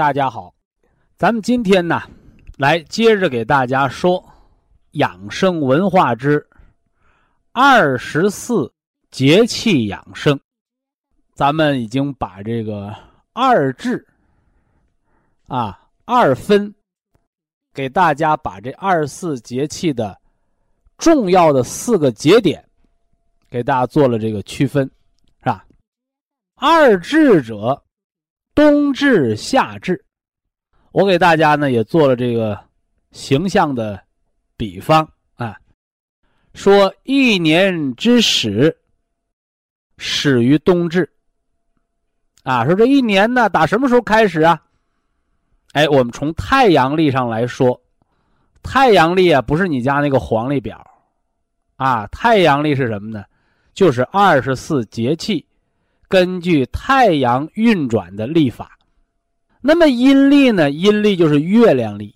[0.00, 0.54] 大家好，
[1.18, 2.00] 咱们今天呢，
[2.56, 4.24] 来接着给大家说
[4.92, 6.48] 养生文化之
[7.52, 8.72] 二十四
[9.10, 10.40] 节气养生。
[11.34, 12.96] 咱们已经把这个
[13.34, 14.08] 二至
[15.46, 16.74] 啊二分，
[17.74, 20.18] 给大家把这二十四节气的
[20.96, 22.66] 重要的四个节点，
[23.50, 24.90] 给大家做了这个区分，
[25.40, 25.62] 是吧？
[26.54, 27.84] 二至者。
[28.54, 30.04] 冬至、夏至，
[30.92, 32.58] 我给大家呢也做了这个
[33.12, 34.00] 形象的
[34.56, 35.56] 比方啊，
[36.52, 38.76] 说一年之始
[39.96, 41.10] 始于冬至
[42.42, 44.62] 啊，说这一年呢打什么时候开始啊？
[45.72, 47.80] 哎，我们从太阳历上来说，
[48.62, 50.84] 太阳历啊不是你家那个黄历表
[51.76, 53.24] 啊，太阳历是什么呢？
[53.72, 55.46] 就是二十四节气。
[56.10, 58.76] 根据太阳运转的历法，
[59.60, 60.68] 那么阴历呢？
[60.68, 62.12] 阴历就是月亮历，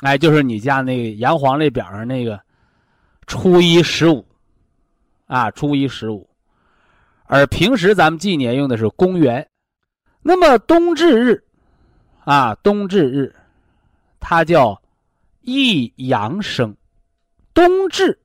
[0.00, 2.40] 哎，就是你家那个阳黄历表上那个
[3.26, 4.26] 初一十五，
[5.26, 6.26] 啊，初一十五。
[7.24, 9.46] 而平时咱们纪年用的是公元。
[10.22, 11.44] 那么冬至日，
[12.24, 13.34] 啊，冬至日，
[14.18, 14.80] 它叫
[15.42, 16.74] 一阳生。
[17.52, 18.18] 冬至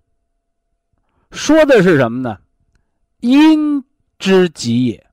[1.31, 2.39] 说的是什么呢？
[3.19, 3.83] 阴。
[4.17, 5.05] 之极也，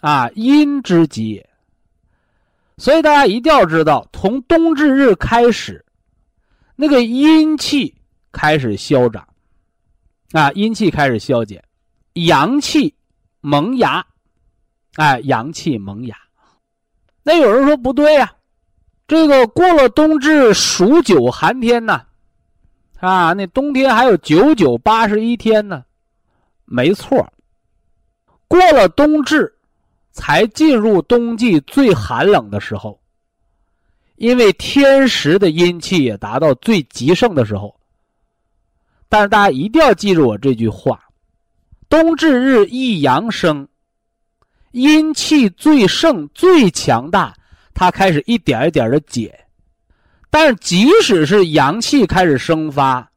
[0.00, 1.48] 啊，阴之极也。
[2.78, 5.84] 所以大家一定要知道，从冬至日开始，
[6.74, 7.94] 那个阴气
[8.32, 9.26] 开始消长，
[10.32, 11.64] 啊，阴气开始消减，
[12.12, 12.94] 阳气
[13.40, 14.04] 萌芽，
[14.96, 16.16] 哎，阳气萌芽。
[17.22, 18.34] 那有人说不对呀，
[19.08, 22.02] 这个过了冬至数九寒天呢，
[22.98, 25.82] 啊，那冬天还有九九八十一天呢，
[26.66, 27.26] 没错。
[28.48, 29.52] 过了冬至，
[30.12, 33.00] 才进入冬季最寒冷的时候。
[34.16, 37.78] 因为天时的阴气也达到最极盛的时候。
[39.08, 41.00] 但是大家一定要记住我这句话：
[41.88, 43.68] 冬至日一阳生，
[44.72, 47.34] 阴气最盛、最强大，
[47.74, 49.38] 它开始一点一点的减。
[50.30, 53.10] 但是即使是阳气开始生发，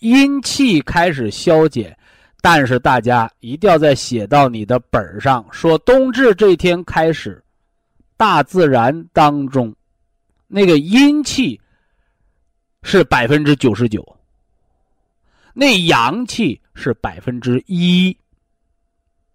[0.00, 1.96] 阴气开始消减。
[2.44, 7.40] 但是大家一定要在写到你的本上，说冬至这天开始，
[8.16, 9.72] 大自然当中，
[10.48, 11.58] 那个阴气
[12.82, 14.04] 是百分之九十九，
[15.54, 18.16] 那阳气是百分之一，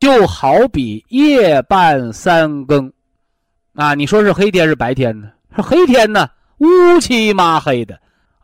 [0.02, 2.92] 就好比夜半三更，
[3.74, 5.32] 啊，你说是黑天是白天呢？
[5.56, 7.98] 是黑天呢，乌漆嘛黑的，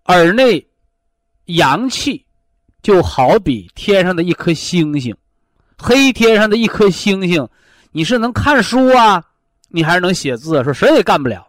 [0.04, 0.66] 而那
[1.48, 2.23] 阳气。
[2.84, 5.16] 就好比天上的一颗星星，
[5.78, 7.48] 黑天上的一颗星星，
[7.94, 9.24] 你是能看书啊，
[9.70, 10.62] 你还是能写字？
[10.66, 11.48] 说谁也干不了。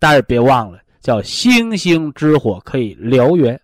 [0.00, 3.58] 但是别忘了，叫星星之火可以燎原，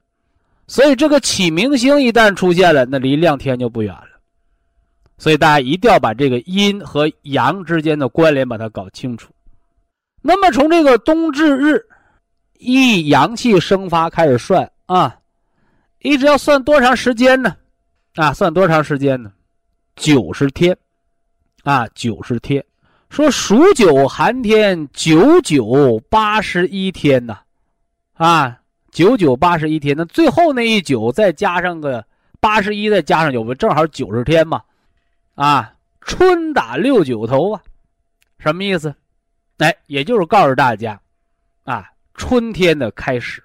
[0.69, 4.07] 所以这个启明星一旦出现了，那离亮天就不远了。
[5.19, 9.31] 所以大家一定要把这个阴和阳之间的关联把它搞清楚。
[10.23, 11.85] 那么从这个冬至日，
[12.59, 15.17] 一阳气生发开始算啊。
[16.01, 17.57] 一直要算多长时间呢？
[18.15, 19.33] 啊，算多长时间呢？
[19.97, 20.77] 九十天，
[21.63, 22.65] 啊，九十天。
[23.11, 27.39] 说数九寒天，九九八十一天呢，
[28.15, 28.61] 啊，
[28.93, 29.97] 九九八十一天。
[29.97, 32.05] 那最后那一九再加上个
[32.39, 34.63] 八十一，再加上九，不正好九十天嘛？
[35.35, 37.63] 啊，春打六九头啊，
[38.39, 38.95] 什么意思？
[39.59, 40.99] 哎，也就是告诉大家，
[41.65, 43.43] 啊，春天的开始，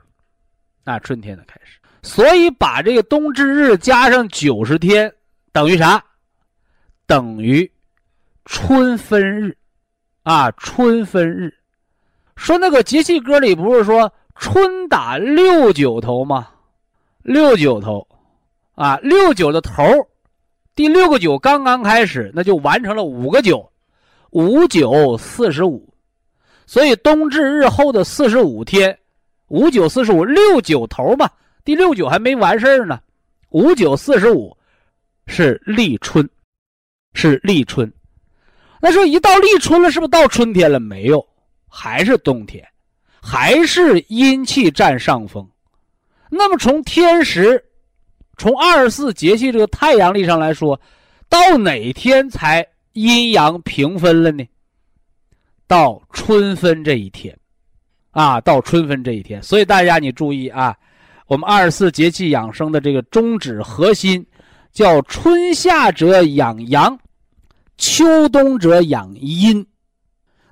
[0.86, 1.80] 啊，春天的开始。
[2.06, 5.12] 所以把这个冬至日加上九十天，
[5.52, 6.02] 等于啥？
[7.08, 7.70] 等于
[8.46, 9.58] 春分日，
[10.22, 11.52] 啊，春分日。
[12.36, 16.48] 说那个节气歌里不是说春打六九头吗？
[17.24, 18.08] 六九头，
[18.76, 19.84] 啊，六九的头，
[20.76, 23.68] 第六个九刚刚开始，那就完成了五个九，
[24.30, 25.92] 五九四十五，
[26.68, 28.96] 所以冬至日后的四十五天，
[29.48, 31.28] 五九四十五六九头嘛，
[31.66, 33.02] 第六九还没完事儿呢，
[33.50, 34.56] 五九四十五
[35.26, 36.30] 是立春，
[37.14, 37.92] 是立春。
[38.80, 40.80] 那说一到立春了，是不是到春天了？
[40.80, 41.28] 没有，
[41.68, 42.64] 还是冬天，
[43.20, 45.50] 还是阴气占上风。
[46.30, 47.64] 那么从天时，
[48.38, 50.80] 从二十四节气这个太阳历上来说，
[51.28, 54.46] 到哪天才阴阳平分了呢？
[55.66, 57.36] 到春分这一天，
[58.12, 59.42] 啊，到春分这一天。
[59.42, 60.78] 所以大家你注意啊，
[61.28, 64.24] 我们二十四节气养生的这个宗旨核心，
[64.72, 66.98] 叫春夏者养阳，
[67.78, 69.66] 秋冬者养阴。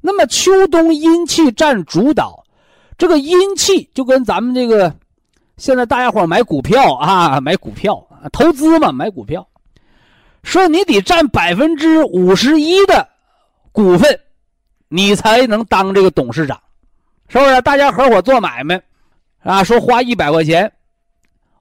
[0.01, 2.43] 那么秋冬阴气占主导，
[2.97, 4.93] 这个阴气就跟咱们这个。
[5.57, 9.47] 现在大家伙买股票啊，买股票投资嘛，买股票，
[10.41, 13.07] 说你得占百分之五十一的
[13.71, 14.19] 股份，
[14.87, 16.59] 你才能当这个董事长，
[17.27, 17.61] 是不是？
[17.61, 18.81] 大家合伙做买卖，
[19.43, 20.71] 啊，说花一百块钱，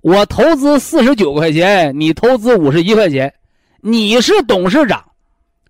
[0.01, 3.33] 我投资四十九块钱，你投资五十一块钱，
[3.81, 5.05] 你是董事长，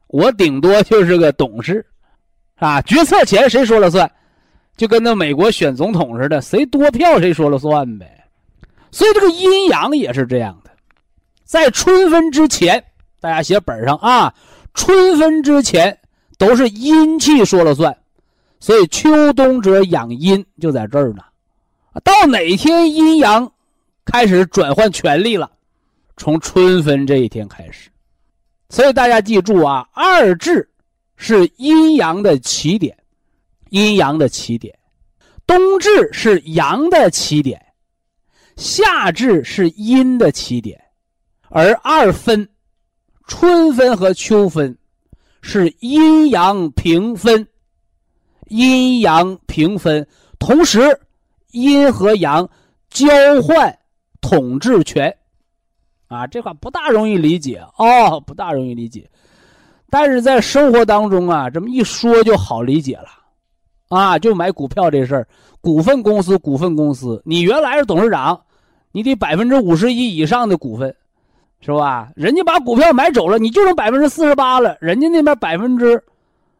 [0.08, 1.84] 我顶多就是个董事，
[2.56, 4.10] 啊，决策权谁说了算？
[4.76, 8.24] 就跟那美国选总统似的，谁多票谁说了算呗。
[8.90, 10.70] 所以这个阴阳也是这样的，
[11.44, 12.82] 在春分之前，
[13.20, 14.34] 大家写本上啊，
[14.74, 15.98] 春分之前
[16.36, 17.96] 都是阴气说了算。
[18.60, 21.22] 所以秋冬者养阴就在这儿呢。
[22.04, 23.52] 到哪天阴阳
[24.04, 25.50] 开始转换权力了？
[26.16, 27.90] 从春分这一天开始。
[28.68, 30.68] 所以大家记住啊，二至
[31.16, 32.96] 是阴阳的起点。
[33.70, 34.78] 阴阳的起点，
[35.46, 37.58] 冬至是阳的起点，
[38.56, 40.78] 夏至是阴的起点，
[41.48, 42.46] 而二分，
[43.26, 44.76] 春分和秋分，
[45.40, 47.48] 是阴阳平分，
[48.48, 50.06] 阴阳平分，
[50.38, 51.00] 同时
[51.52, 52.48] 阴和阳
[52.90, 53.06] 交
[53.42, 53.78] 换
[54.20, 55.16] 统治权，
[56.08, 59.08] 啊，这话不大容易理解哦，不大容易理解，
[59.88, 63.08] 但是在生活当中啊，这么一说就好理解了。
[63.88, 65.28] 啊，就买股票这事儿，
[65.60, 68.40] 股份公司，股份公司，你原来是董事长，
[68.90, 70.96] 你得百分之五十一以上的股份，
[71.60, 72.10] 是吧？
[72.16, 76.02] 人家把股票买走了，你就剩百分之四十八了，人家那边百分之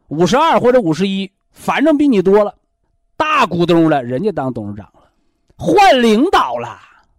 [0.08, 2.54] 五十二或者五十一，反正比你多了，
[3.22, 5.08] 大股东了，人家当董事长了，
[5.56, 6.76] 换领导了，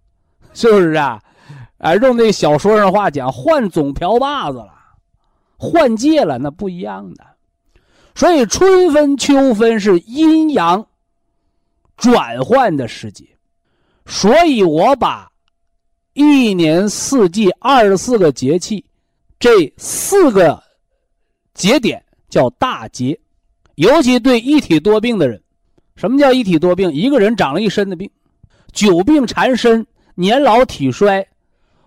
[0.54, 1.22] 是不是啊？
[1.78, 4.74] 啊，用那小说上话讲，换总瓢把子了，
[5.58, 7.26] 换届了，那不一样的。
[8.16, 10.86] 所以春分、秋分是阴阳
[11.96, 13.26] 转换的时节，
[14.06, 15.32] 所以我把
[16.12, 18.84] 一年四季二十四个节气
[19.40, 20.62] 这四个
[21.54, 23.18] 节点叫大节，
[23.76, 25.42] 尤其对一体多病的人，
[25.96, 26.92] 什么叫一体多病？
[26.92, 28.10] 一个人长了一身的病，
[28.72, 29.86] 久病缠身，
[30.16, 31.26] 年老体衰，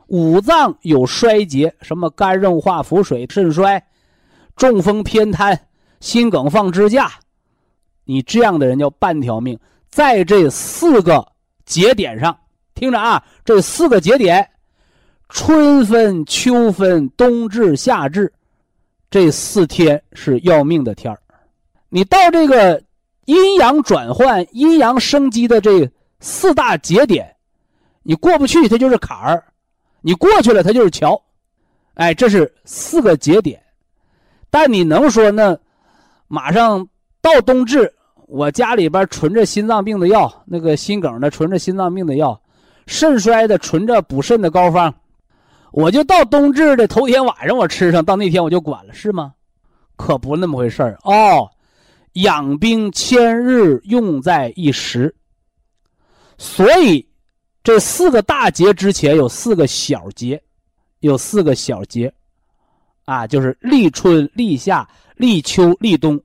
[0.07, 3.83] 五脏有衰竭，什么肝硬化、腹水、肾衰、
[4.57, 5.59] 中风偏瘫。
[5.99, 7.11] 心梗放支架，
[8.05, 9.59] 你这样的人叫半条命。
[9.89, 11.27] 在这四个
[11.65, 12.39] 节点上，
[12.75, 14.47] 听着啊，这四个节点，
[15.31, 18.31] 春分、秋分、冬至、夏至，
[19.11, 21.19] 这四天是要命的天儿。
[21.89, 22.81] 你到这个
[23.27, 27.37] 阴阳转换、阴阳生机的这四大节点，
[28.03, 29.39] 你过不去，它就是坎儿；
[30.01, 31.21] 你过去了，它就是桥。
[31.95, 33.63] 哎，这是四个节点。
[34.51, 35.57] 但你能说那？
[36.29, 36.85] 马上
[37.21, 37.95] 到冬至，
[38.27, 42.41] 我家里边存着心脏病的药，那个心梗的存着心脏病的药，
[42.89, 44.93] 肾衰的存着补肾的膏方，
[45.71, 49.35] 我就到冬至的头天晚上我吃上，到那天我就管了，是吗？
[49.95, 51.49] 可不那么回事儿哦。
[52.17, 55.15] 养兵千日，用在一时。
[56.37, 57.09] 所以
[57.65, 60.43] 这四个大节之前有四个小节，
[61.01, 62.13] 有四个小节，
[63.07, 64.87] 啊，就是立春、立夏。
[65.19, 66.23] 立秋、立冬，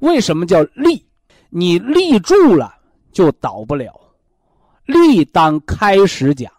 [0.00, 1.06] 为什么叫立？
[1.48, 2.74] 你立住了
[3.12, 3.94] 就倒不了。
[4.84, 6.52] 立当开始讲，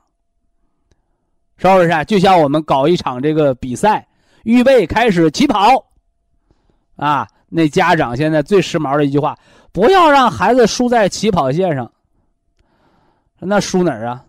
[1.57, 2.05] 是不是？
[2.05, 4.07] 就像我们搞一场这个比赛，
[4.43, 5.85] 预备开始起跑，
[6.95, 9.39] 啊，那家长现在最时髦的一句话：
[9.71, 11.89] 不要让孩子输在起跑线上。
[13.39, 14.25] 那输哪儿啊？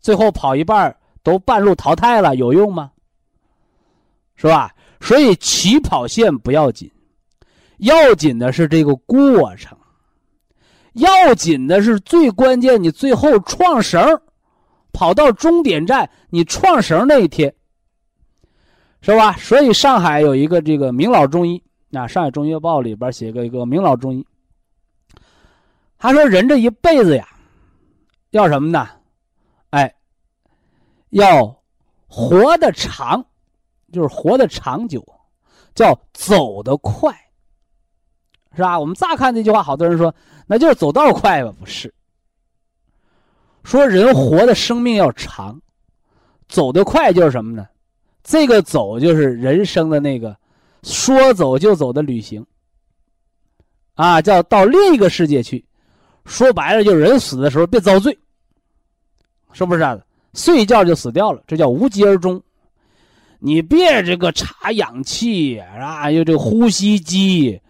[0.00, 2.92] 最后跑一半都半路淘汰了，有用吗？
[4.36, 4.72] 是吧？
[5.00, 6.88] 所以起跑线不要紧，
[7.78, 9.76] 要紧的是这个过程，
[10.92, 14.20] 要紧的是最关键，你最后创绳，
[14.92, 17.52] 跑到终点站，你创绳那一天，
[19.00, 19.32] 是吧？
[19.32, 21.60] 所以上海有一个这个名老中医
[21.92, 24.26] 啊，《上海中医报》里边写个一个名老中医，
[25.98, 27.26] 他说人这一辈子呀，
[28.30, 28.88] 要什么呢？
[29.70, 29.94] 哎，
[31.10, 31.62] 要
[32.06, 33.24] 活得长，
[33.92, 35.04] 就是活得长久，
[35.74, 37.14] 叫走得快，
[38.54, 38.78] 是吧？
[38.78, 40.14] 我们乍看这句话，好多人说。
[40.46, 41.52] 那就是走道快吧？
[41.58, 41.92] 不是。
[43.64, 45.60] 说人活的生命要长，
[46.48, 47.66] 走得快就是什么呢？
[48.22, 50.34] 这个走就是人生的那个
[50.82, 52.44] 说走就走的旅行。
[53.94, 55.64] 啊，叫到另一个世界去。
[56.24, 58.16] 说白了，就人死的时候别遭罪，
[59.52, 59.98] 是不是啊？
[60.34, 62.40] 睡一觉就死掉了，这叫无疾而终。
[63.38, 67.60] 你别这个插氧气啊，又这个呼吸机、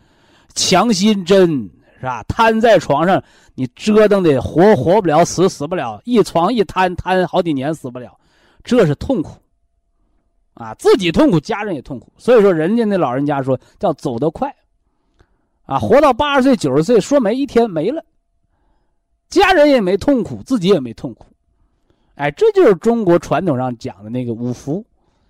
[0.55, 1.71] 强心针。
[2.00, 2.23] 是吧？
[2.29, 3.21] 瘫在床上，
[3.57, 8.17] 你折腾的活活不了，死死不了，一床一瘫瘫好几年死不了，
[8.62, 9.33] 这是痛苦，
[10.59, 12.12] 啊，自己痛苦，家人也痛苦。
[12.17, 14.53] 所以说，人家那老人家说叫走得快，
[15.67, 18.05] 啊，活到八十岁九十岁，说没一天没了，
[19.29, 21.27] 家人也没痛苦，自己也没痛苦，
[22.17, 24.85] 哎，这就是中国传统上讲的那个五福，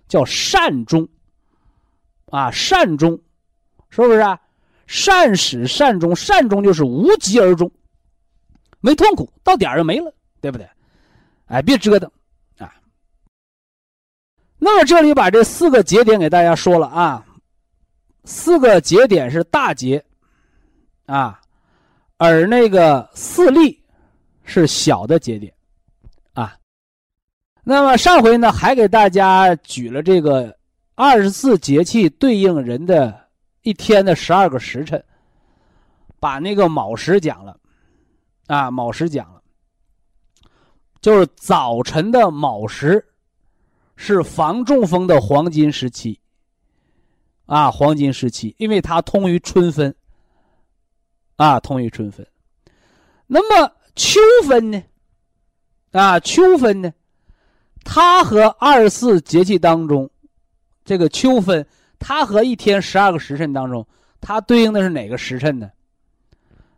[0.07, 1.07] 叫善终，
[2.31, 3.19] 啊，善终，
[3.89, 4.17] 是不是？
[4.19, 4.41] 啊？
[4.87, 7.71] 善始善终，善终就是无疾而终，
[8.79, 10.67] 没痛苦，到点儿就没了，对不对？
[11.45, 12.09] 哎，别折腾！
[14.59, 17.25] 那么这里把这四个节点给大家说了啊，
[18.25, 20.03] 四个节点是大节
[21.07, 21.41] 啊，
[22.17, 23.81] 而那个四例
[24.43, 25.51] 是小的节点
[26.33, 26.55] 啊。
[27.63, 30.55] 那么上回呢，还给大家举了这个
[30.93, 33.27] 二十四节气对应人的。
[33.63, 35.03] 一天的十二个时辰，
[36.17, 37.59] 把那个卯时讲了，
[38.47, 39.41] 啊，卯时讲了，
[41.01, 43.05] 就是早晨的卯时，
[44.01, 46.17] 是防中风的黄金时期，
[47.45, 49.93] 啊，黄金时期，因为它通于春分，
[51.35, 52.25] 啊，通于春分。
[53.27, 54.81] 那么秋分呢？
[55.91, 56.93] 啊，秋分呢？
[57.83, 60.09] 它和二十四节气当中，
[60.85, 61.67] 这个秋分。
[61.99, 63.85] 它和一天十二个时辰当中，
[64.21, 65.69] 它对应的是哪个时辰呢？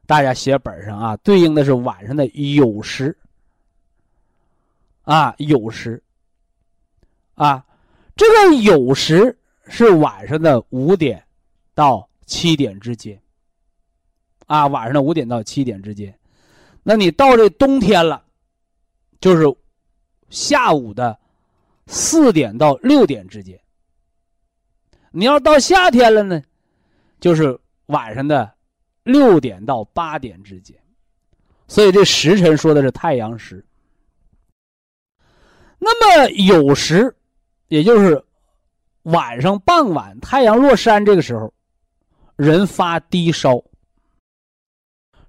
[0.08, 3.16] 大家写本上啊，对应的是晚上的酉时。
[5.04, 6.02] 啊，酉时。
[7.42, 7.66] 啊，
[8.16, 11.26] 这个酉时是晚上的五点
[11.74, 13.20] 到七点之间。
[14.46, 16.16] 啊，晚上的五点到七点之间。
[16.84, 18.24] 那你到这冬天了，
[19.20, 19.44] 就是
[20.30, 21.18] 下午的
[21.88, 23.60] 四点到六点之间。
[25.10, 26.44] 你要到夏天了呢，
[27.20, 28.54] 就是晚上的
[29.02, 30.78] 六点到八点之间，
[31.68, 33.66] 所以这时辰说的是太阳时。
[35.80, 37.16] 那么酉时，
[37.72, 38.22] 也就是
[39.04, 41.54] 晚上傍晚太阳落山这个时候，
[42.36, 43.64] 人发低烧，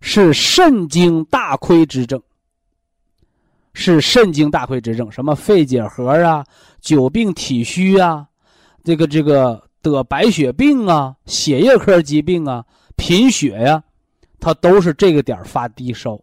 [0.00, 2.20] 是肾经大亏之症，
[3.74, 6.44] 是肾经大亏之症，什么肺结核啊、
[6.80, 8.26] 久病体虚啊，
[8.84, 9.62] 这个这个。
[9.82, 13.82] 得白血病啊，血液科疾病啊，贫血呀，
[14.38, 16.20] 它都是这个点发低烧。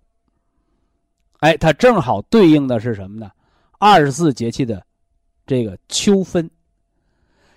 [1.39, 3.29] 哎，它正好对应的是什么呢？
[3.77, 4.81] 二十四节气的
[5.49, 6.47] 这个秋分。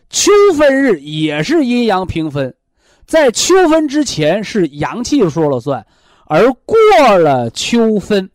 [0.08, 2.54] 秋分日也是阴阳平分，
[3.04, 5.86] 在秋分之前是阳气说了算，
[6.24, 6.76] 而过
[7.18, 8.30] 了秋分，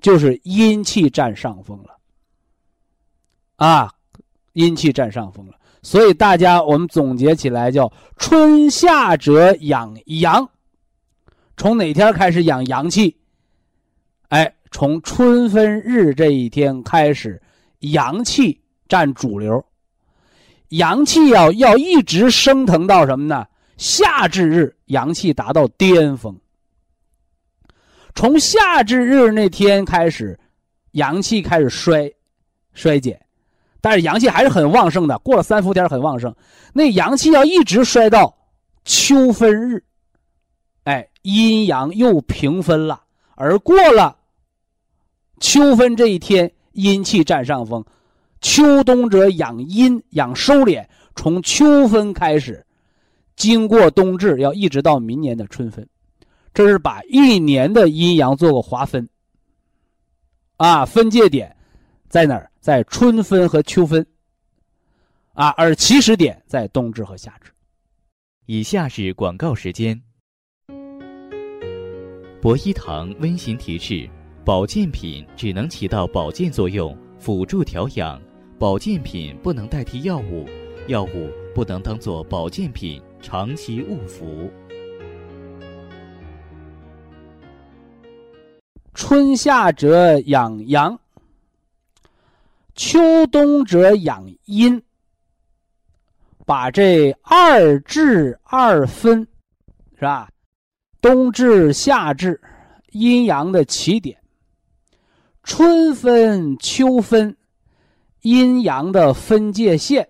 [0.00, 1.98] 就是阴气占上风了。
[3.56, 3.92] 啊，
[4.52, 5.54] 阴气占上风了。
[5.82, 10.48] 所以大家，我们总结起来叫“春夏者养阳”。
[11.56, 13.16] 从哪天开始养阳气？
[14.28, 17.40] 哎，从春分日这一天开始，
[17.92, 19.64] 阳气占主流。
[20.70, 23.46] 阳气要要一直升腾到什么呢？
[23.76, 26.36] 夏至日，阳气达到巅峰。
[28.14, 30.38] 从夏至日那天开始，
[30.92, 32.10] 阳气开始衰
[32.72, 33.20] 衰减。
[33.80, 36.34] 但是阳气还是很旺盛的，过了三伏天很旺盛。
[36.72, 38.36] 那阳气要一直衰到
[38.84, 39.84] 秋分日，
[40.84, 43.04] 哎，阴阳又平分了。
[43.36, 44.16] 而过了
[45.38, 47.84] 秋分这一天，阴气占上风。
[48.40, 50.86] 秋冬者养阴，养收敛。
[51.16, 52.64] 从秋分开始，
[53.34, 55.88] 经过冬至，要一直到明年的春分，
[56.52, 59.08] 这是把一年的阴阳做个划分。
[60.58, 61.56] 啊，分界点
[62.08, 62.50] 在哪儿？
[62.60, 64.04] 在春分和秋分，
[65.34, 67.52] 啊，而起始点在冬至和夏至。
[68.46, 70.02] 以下是广告时间。
[72.42, 74.08] 博一堂温馨提示：
[74.46, 78.16] 保健品只能起到保健作用，辅助调养；
[78.60, 80.46] 保健品不能代替药物，
[80.86, 84.48] 药物不能当做保健品长期误服。
[88.94, 90.96] 春夏者养阳，
[92.76, 94.80] 秋冬者养阴。
[96.44, 99.26] 把这二至二分，
[99.96, 100.30] 是吧？
[101.00, 102.40] 冬至、夏至，
[102.92, 104.16] 阴阳的起点；
[105.46, 107.36] 春分、秋分，
[108.22, 110.08] 阴阳的分界线。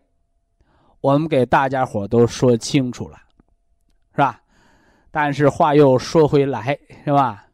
[1.02, 3.18] 我们给大家伙都说清楚了，
[4.12, 4.40] 是吧？
[5.10, 7.46] 但是话又说回来，是吧？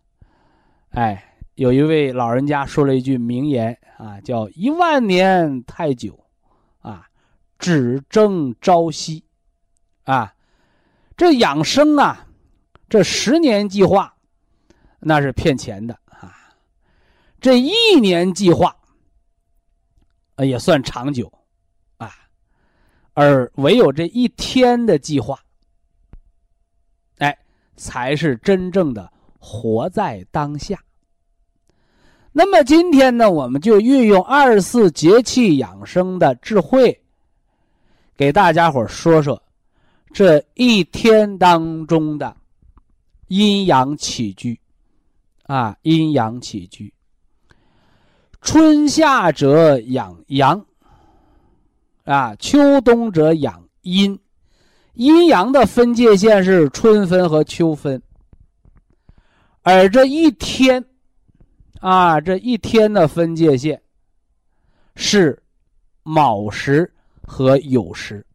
[0.90, 6.16] 哎，有一位老人家说了一句名言啊，叫“一万年太久”，
[6.80, 7.08] 啊。
[7.58, 9.24] 只争朝夕，
[10.04, 10.34] 啊，
[11.16, 12.26] 这养生啊，
[12.88, 14.12] 这十年计划，
[14.98, 15.96] 那是骗钱的。
[17.42, 18.76] 这一年计划，
[20.36, 21.30] 啊，也算长久，
[21.96, 22.14] 啊，
[23.14, 25.36] 而唯有这一天的计划，
[27.18, 27.36] 哎，
[27.76, 30.80] 才是真正的活在当下。
[32.30, 36.96] 那么今天呢，我们就运用二十四节气养生的智慧。
[38.16, 39.42] 给大家伙说说，
[40.12, 42.36] 这一天当中的
[43.26, 44.60] 阴阳起居，
[45.42, 46.94] 啊，阴阳起居。
[48.42, 50.66] 春夏者养阳，
[52.04, 54.18] 啊，秋冬者养阴。
[54.94, 58.02] 阴阳的分界线是春分和秋分，
[59.62, 60.84] 而这一天，
[61.80, 63.80] 啊，这一天的分界线
[64.94, 65.42] 是
[66.02, 66.92] 卯时。
[67.24, 68.26] 和酉时，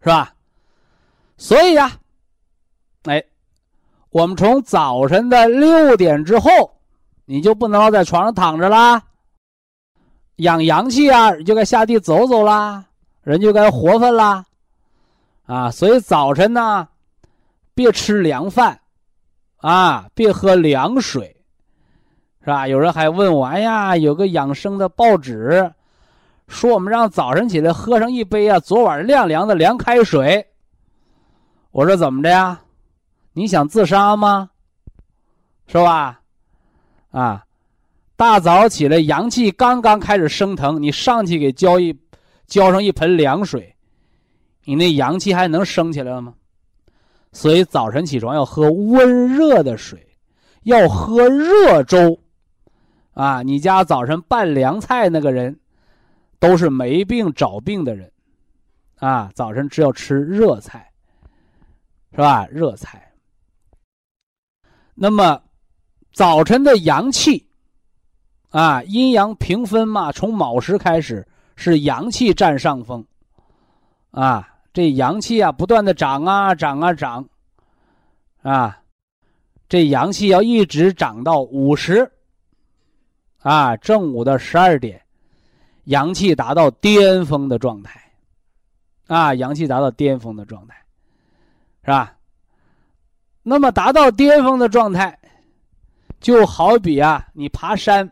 [0.00, 0.32] 是吧？
[1.36, 1.98] 所以呀，
[3.02, 3.22] 哎，
[4.10, 6.77] 我们从早晨的六点之后，
[7.30, 9.02] 你就不能在床上躺着啦，
[10.36, 12.86] 养阳气啊，就该下地走走啦，
[13.22, 14.46] 人就该活泛啦，
[15.44, 15.70] 啊！
[15.70, 16.88] 所以早晨呢，
[17.74, 18.80] 别吃凉饭，
[19.58, 21.36] 啊，别喝凉水，
[22.40, 22.66] 是吧？
[22.66, 25.70] 有人还问我，哎呀，有个养生的报纸。
[26.46, 30.46] 说我们让早晨起来喝上一杯啊，昨晚晾凉的凉开水。
[31.72, 32.58] 我说怎么着呀？
[33.34, 34.48] 你想自杀吗？
[35.66, 36.17] 是吧？
[37.10, 37.44] 啊，
[38.16, 41.98] 大早起来阳气刚刚开始升腾，你上去给浇一
[42.46, 43.74] 浇上一盆凉水，
[44.64, 46.34] 你那阳气还能升起来了吗？
[47.32, 50.16] 所以早晨起床要喝温热的水，
[50.62, 52.18] 要喝热粥。
[53.12, 55.58] 啊，你家早晨拌凉菜那个人。
[56.40, 58.12] 都是没病找病的人，
[58.98, 60.88] 啊，早晨只要吃热菜，
[62.12, 62.46] 是吧？
[62.46, 63.12] 热菜。
[64.94, 65.42] 那么，
[66.18, 67.46] 早晨的阳气，
[68.50, 73.06] 啊，阴阳平分嘛，从卯时开始是阳气占上风，
[74.10, 77.24] 啊，这阳气啊不断的长啊长啊长，
[78.42, 78.82] 啊，
[79.68, 82.10] 这阳气要一直长到午时，
[83.38, 85.00] 啊，正午的十二点。
[85.84, 88.02] 阳气达到巅峰的状态，
[89.06, 90.74] 啊，阳气达到巅峰的状态，
[91.84, 92.16] 是吧？
[93.44, 95.17] 那么达到巅峰的状态，
[96.20, 98.10] 就好比啊，你爬山，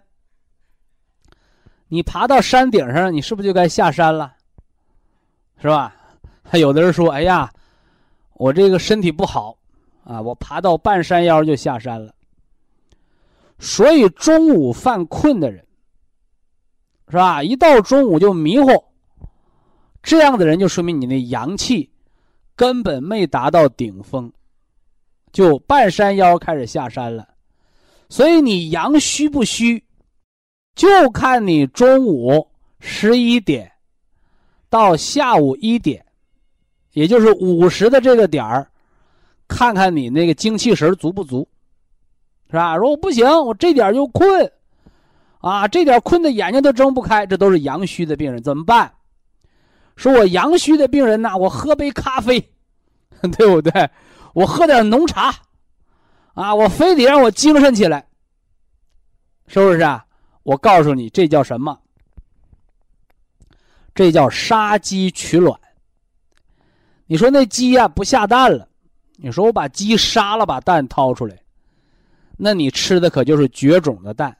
[1.88, 4.34] 你爬到山顶上，你是不是就该下山了？
[5.60, 5.94] 是吧？
[6.42, 7.50] 还 有的人说：“哎呀，
[8.34, 9.56] 我这个身体不好
[10.04, 12.14] 啊，我爬到半山腰就下山了。”
[13.58, 15.64] 所以中午犯困的人。
[17.08, 17.40] 是吧？
[17.40, 18.84] 一到中午就迷糊，
[20.02, 21.88] 这样的人就说明你那阳气
[22.56, 24.32] 根本没达到顶峰，
[25.30, 27.28] 就半山腰开始下山了。
[28.08, 29.82] 所以你阳虚不虚，
[30.74, 32.48] 就看你中午
[32.80, 33.70] 十一点
[34.68, 36.04] 到下午一点，
[36.92, 38.70] 也就是午时的这个点儿，
[39.48, 41.48] 看看你那个精气神足不足，
[42.50, 42.76] 是吧？
[42.76, 44.50] 如果不行，我这点就困。
[45.40, 48.92] 啊，这点困的眼睛都睁不开，这都是阳虚的病人，怎么办？
[49.94, 52.40] 说我阳虚的病人呢，我喝杯咖啡，
[53.36, 53.88] 对不对？
[54.34, 55.32] 我喝点浓茶，
[56.36, 58.06] 啊，我非得让我精神起来，
[59.46, 60.04] 是不是啊？
[60.42, 61.76] 我告诉你，这叫什么？
[63.94, 65.58] 这叫杀鸡取卵。
[67.06, 68.68] 你说那鸡呀不下蛋了，
[69.16, 71.34] 你说我把鸡杀了，把蛋掏出来，
[72.36, 74.36] 那你吃的可就是绝种的蛋。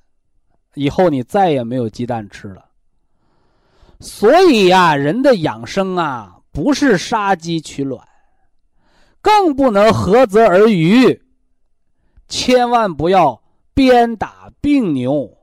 [0.75, 2.63] 以后你再也没有鸡蛋吃了。
[4.01, 8.07] 所以呀，人的养生啊，不是杀鸡取卵，
[9.23, 11.23] 更不能涸泽而渔。
[12.29, 13.43] 千万不要
[13.75, 15.37] 鞭打病牛，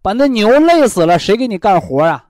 [0.00, 2.28] 把那牛累死了，谁给你干活啊？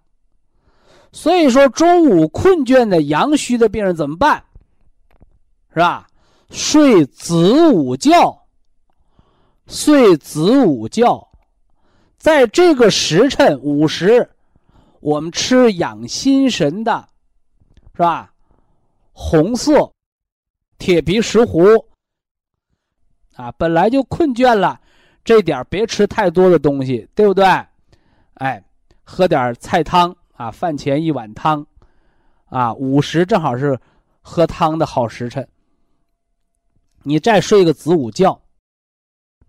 [1.13, 4.43] 所以说，中午困倦的阳虚的病人怎么办？
[5.75, 6.07] 是吧？
[6.51, 8.47] 睡子午觉，
[9.67, 11.29] 睡子午觉，
[12.19, 14.31] 在这个时辰午时，
[15.01, 17.09] 我们吃养心神的，
[17.95, 18.33] 是吧？
[19.13, 19.93] 红色
[20.79, 21.85] 铁皮石斛
[23.35, 24.81] 啊，本来就困倦了，
[25.25, 27.45] 这点别吃太多的东西，对不对？
[28.35, 28.63] 哎，
[29.03, 30.15] 喝点菜汤。
[30.35, 31.65] 啊，饭前一碗汤，
[32.47, 33.79] 啊，午时正好是
[34.21, 35.47] 喝汤的好时辰。
[37.05, 38.43] 你再睡个子午觉，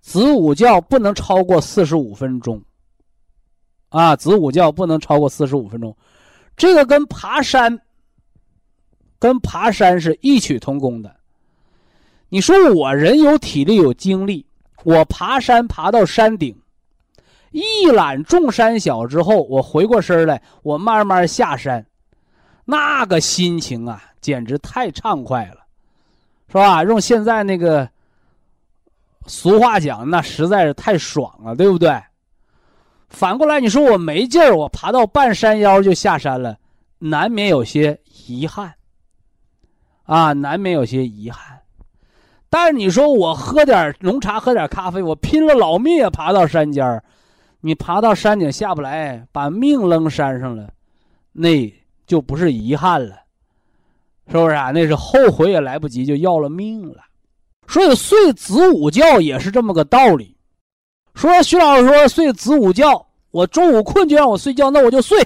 [0.02, 2.62] 子午觉不能超过四十五分钟。
[3.89, 5.96] 啊，子午觉不能超过四十五分钟，
[6.56, 7.82] 这个跟爬山，
[9.17, 11.15] 跟爬山是异曲同工的。
[12.34, 14.43] 你说我人有体力有精力，
[14.86, 16.60] 我爬山爬到山顶。
[17.52, 21.86] 一览众山小之后，我回过身来，我慢慢下山，
[22.65, 25.58] 那个心情啊，简直太畅快了，
[26.48, 26.84] 是吧？
[26.84, 27.88] 用现在那个
[29.28, 32.02] 俗话讲，那实在是太爽了，对不对？
[33.10, 36.58] 反过来，你说我没劲儿，我爬到半山腰就下山了，
[36.98, 38.74] 难免有些遗憾，
[40.06, 41.60] 啊，难免有些遗憾。
[42.54, 47.04] 但是你说我喝点浓茶，喝点咖啡，我拼了老命也爬到山尖儿。
[47.62, 50.70] 你爬到山顶下不来，把命扔山上了，
[51.32, 51.74] 那
[52.06, 53.16] 就不是遗憾了，
[54.28, 54.70] 是不是啊？
[54.70, 56.98] 那是后悔也来不及，就要了命了。
[57.68, 60.38] 所以睡子午觉也是这么个道理。
[61.16, 65.18] 说徐老师说睡子午觉，我中午困就让我睡觉，那我就睡，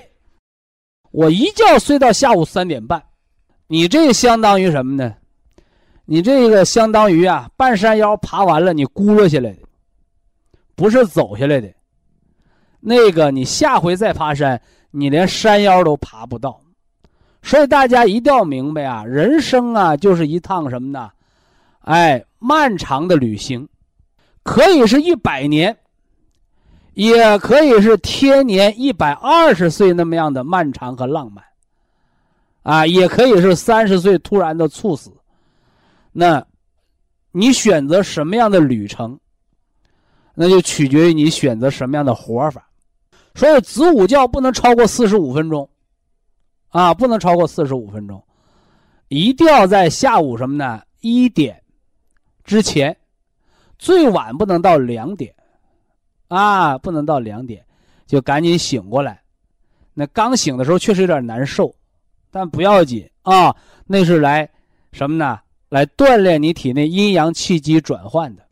[1.11, 3.03] 我一觉睡到下午三点半。
[3.67, 5.13] 你这相当于什么呢？
[6.09, 9.59] 你这个相当于啊，半山腰爬完了，你轱辘下来的，
[10.73, 11.67] 不是走下来的。
[12.79, 16.61] 那个，你下回再爬山，你连山腰都爬不到。
[17.43, 21.09] 所以大家一定要明白啊，人生啊，就是一趟什么呢？
[21.81, 23.67] 哎，漫长的旅行，
[24.43, 25.75] 可以是一百年，
[26.93, 31.43] 也可以是天年一百二十岁那么样的漫长和浪漫，
[32.63, 35.11] 啊，也可以是三十岁突然的猝死。
[36.11, 36.45] 那，
[37.31, 39.19] 你选择什么样的旅程，
[40.33, 42.67] 那就取决于你选择什么样的活法。
[43.35, 45.69] 所以子午觉不能超过四十五分钟，
[46.69, 48.23] 啊，不能超过四十五分钟，
[49.09, 50.81] 一定要在下午什么呢？
[51.01, 51.61] 一点
[52.43, 52.97] 之前，
[53.77, 55.35] 最晚不能到两点，
[56.29, 57.63] 啊，不能到两点，
[58.07, 59.21] 就赶紧醒过来。
[59.93, 61.73] 那刚醒的时候确实有点难受，
[62.31, 64.49] 但不要紧啊，那是来
[64.91, 65.39] 什么呢？
[65.69, 68.43] 来锻炼你体内阴阳气机转换的。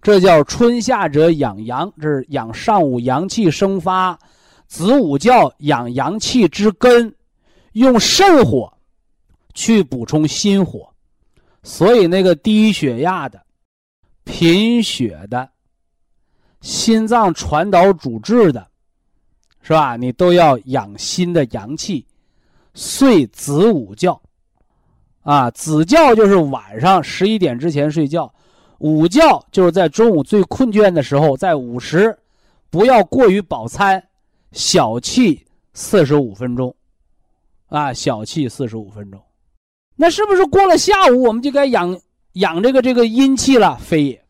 [0.00, 4.18] 这叫春夏者养阳，这是养上午阳气生发；
[4.66, 7.14] 子午觉养阳气之根，
[7.72, 8.72] 用肾火
[9.54, 10.92] 去补充心火。
[11.62, 13.40] 所以那个低血压的、
[14.24, 15.48] 贫血的、
[16.60, 18.66] 心脏传导阻滞的，
[19.62, 19.94] 是吧？
[19.94, 22.04] 你都要养心的阳气，
[22.74, 24.20] 睡子午觉。
[25.22, 28.32] 啊，子觉就是晚上十一点之前睡觉。
[28.78, 32.18] 午觉就是在中午最困倦的时候，在午时，
[32.68, 34.02] 不要过于饱餐，
[34.50, 35.40] 小憩
[35.72, 36.74] 四十五分钟，
[37.68, 39.22] 啊，小憩四十五分钟，
[39.94, 41.96] 那是不是过了下午我们就该养
[42.32, 43.76] 养这个这个阴气了？
[43.76, 44.24] 非也，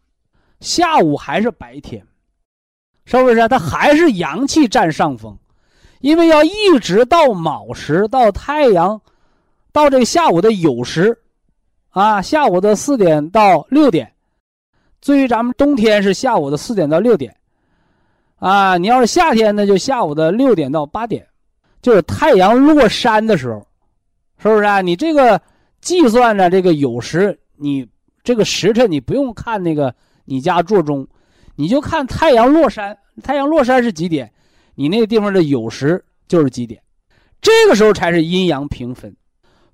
[0.61, 2.07] 下午还是白天，
[3.07, 3.49] 是不是？
[3.49, 5.39] 它还是阳气占上风，
[6.01, 9.01] 因为要一直到卯时，到太阳，
[9.73, 11.19] 到这个下午的酉时，
[11.91, 14.13] 啊，下午的四点到六点。
[15.01, 17.35] 至于咱们冬天是下午的四点到六点，
[18.37, 21.27] 啊，你要是夏天呢，就下午的六点到八点，
[21.81, 23.67] 就是太阳落山的时候，
[24.39, 24.81] 是不是啊？
[24.81, 25.41] 你这个
[25.81, 27.85] 计算着这个酉时，你
[28.23, 29.93] 这个时辰你不用看那个
[30.25, 31.05] 你家座钟，
[31.57, 34.31] 你就看太阳落山，太阳落山是几点，
[34.77, 36.81] 你那个地方的酉时就是几点，
[37.41, 39.13] 这个时候才是阴阳平分。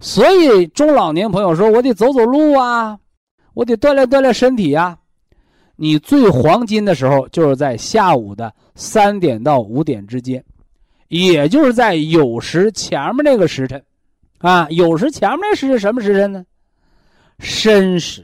[0.01, 2.99] 所以中老年朋友说，我得走走路啊，
[3.55, 4.99] 我得锻炼锻炼身体呀。
[5.75, 10.45] 你最黄金的时候就是在下午的三点到五点之间，
[11.09, 13.83] 也就是在酉时前面那个时辰，
[14.39, 16.45] 啊，酉时前面那时辰什么时辰呢？
[17.39, 18.23] 申时，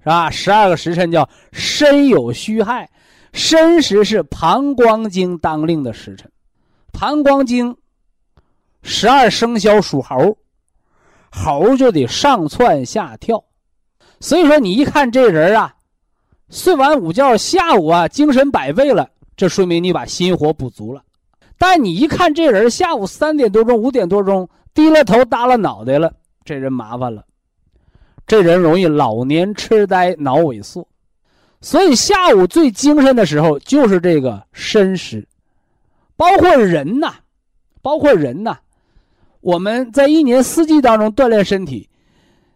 [0.00, 0.28] 是吧？
[0.30, 2.90] 十二个时辰叫申酉戌亥，
[3.32, 6.28] 申时是膀胱经当令的时辰，
[6.92, 7.76] 膀胱经，
[8.82, 10.36] 十二生肖属猴，
[11.30, 13.44] 猴就得上窜下跳，
[14.20, 15.72] 所以说你一看这人啊。
[16.48, 21.02] 睡完午觉，下午啊精神百倍了，这说明你把心火补足了。
[21.58, 26.12] 但你一看这人下午三点多钟、五点多钟低了头、耷了脑袋了，
[26.44, 27.24] 这人麻烦了，
[28.28, 30.86] 这人容易老年痴呆、脑萎缩。
[31.60, 35.26] 所以下午最精神的时候就是这个申时，
[36.14, 37.14] 包括人呐，
[37.82, 38.56] 包括人呐，
[39.46, 41.88] 我们在一年四季当中锻炼身体，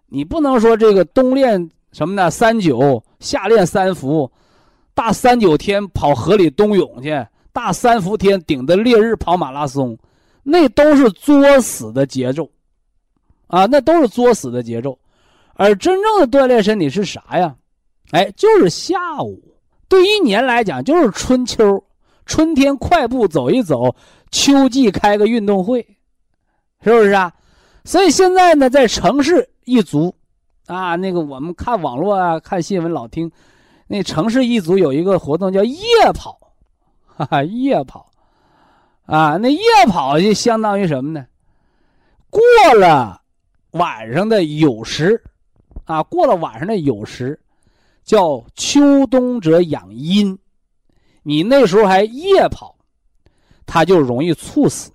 [0.08, 2.28] 你不能说这个冬练什么呢？
[2.28, 4.28] 三九，夏练三伏，
[4.92, 7.24] 大三九天跑河里冬泳去。
[7.52, 9.96] 大三伏天顶着烈日跑马拉松，
[10.42, 12.50] 那都是作死的节奏，
[13.46, 14.98] 啊，那都是作死的节奏。
[15.54, 17.54] 而真正的锻炼身体是啥呀？
[18.10, 19.40] 哎，就是下午。
[19.88, 21.84] 对一年来讲，就是春秋，
[22.26, 23.94] 春天快步走一走，
[24.32, 25.86] 秋季开个运动会，
[26.82, 27.32] 是不是啊？
[27.84, 30.14] 所以现在呢，在城市一族，
[30.66, 33.30] 啊，那个我们看网络啊，看新闻老听，
[33.86, 35.76] 那城市一族有一个活动叫夜
[36.14, 36.38] 跑。
[37.20, 38.10] 哈哈，夜跑，
[39.04, 41.26] 啊，那夜跑就相当于什么呢？
[42.30, 42.40] 过
[42.78, 43.20] 了
[43.72, 45.22] 晚上的酉时，
[45.84, 47.38] 啊，过了晚上的酉时，
[48.04, 50.38] 叫秋冬者养阴。
[51.22, 52.74] 你那时候还夜跑，
[53.66, 54.90] 他就容易猝死，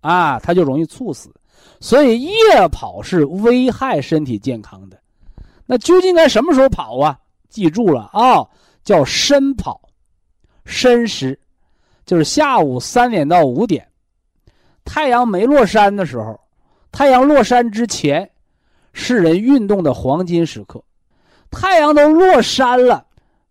[0.00, 1.30] 啊，他就容易猝死。
[1.80, 2.32] 所以夜
[2.70, 4.98] 跑是危害身体健康的。
[5.66, 7.18] 那究竟该什么时候跑啊？
[7.48, 8.46] 记住了啊，
[8.84, 9.80] 叫申跑。
[10.64, 11.38] 申时，
[12.04, 13.88] 就是下午三点到五点，
[14.84, 16.38] 太阳没落山的时候，
[16.92, 18.30] 太阳落山之前，
[18.92, 20.82] 是人运动的黄金时刻。
[21.50, 23.06] 太阳都落山了，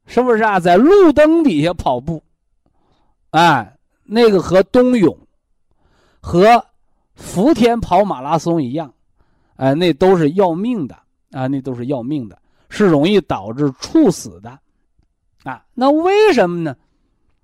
[0.05, 0.59] 是不是啊？
[0.59, 2.21] 在路灯底下跑步，
[3.31, 5.17] 哎，那个和冬泳、
[6.27, 6.61] 和
[7.15, 8.93] 伏天跑马拉松一样，
[9.55, 10.93] 哎，那都是要命的
[11.31, 12.37] 啊，那都是要命的，
[12.69, 14.59] 是容易导致猝死的，
[15.45, 16.75] 啊，那为什么呢？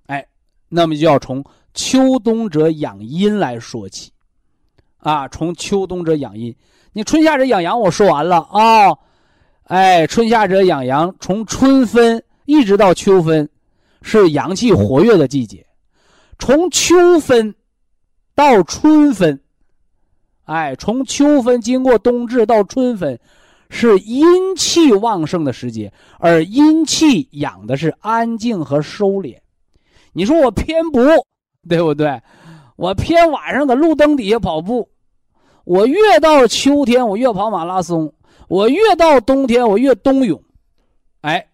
[0.07, 0.27] 哎
[0.67, 1.41] 那么就要从
[1.73, 4.11] 秋冬者养阴来说起，
[4.97, 6.53] 啊，从秋冬者养阴，
[6.91, 8.93] 你春夏者养阳，我说完了啊，
[9.63, 13.49] 哎，春夏者养阳，从春分一直到秋分，
[14.01, 15.65] 是阳气活跃的季节，
[16.37, 17.55] 从秋分
[18.35, 19.39] 到春分，
[20.45, 23.19] 哎，从秋分经过冬至到春分，
[23.69, 29.37] 是阴气旺盛的时节，而阴气养的是安静和收敛。
[30.13, 30.99] 你说我偏不
[31.67, 32.21] 对不对？
[32.75, 34.89] 我偏晚上在路灯底下跑步，
[35.63, 38.11] 我越到秋天我越跑马拉松，
[38.47, 40.43] 我越到冬天我越冬泳，
[41.21, 41.47] 哎，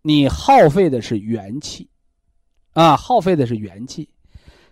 [0.00, 1.88] 你耗费的是元气，
[2.72, 4.08] 啊，耗费的是元气，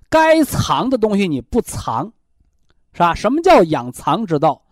[0.09, 2.13] 该藏的东西你不藏，
[2.93, 3.15] 是吧？
[3.15, 4.63] 什么叫养藏之道？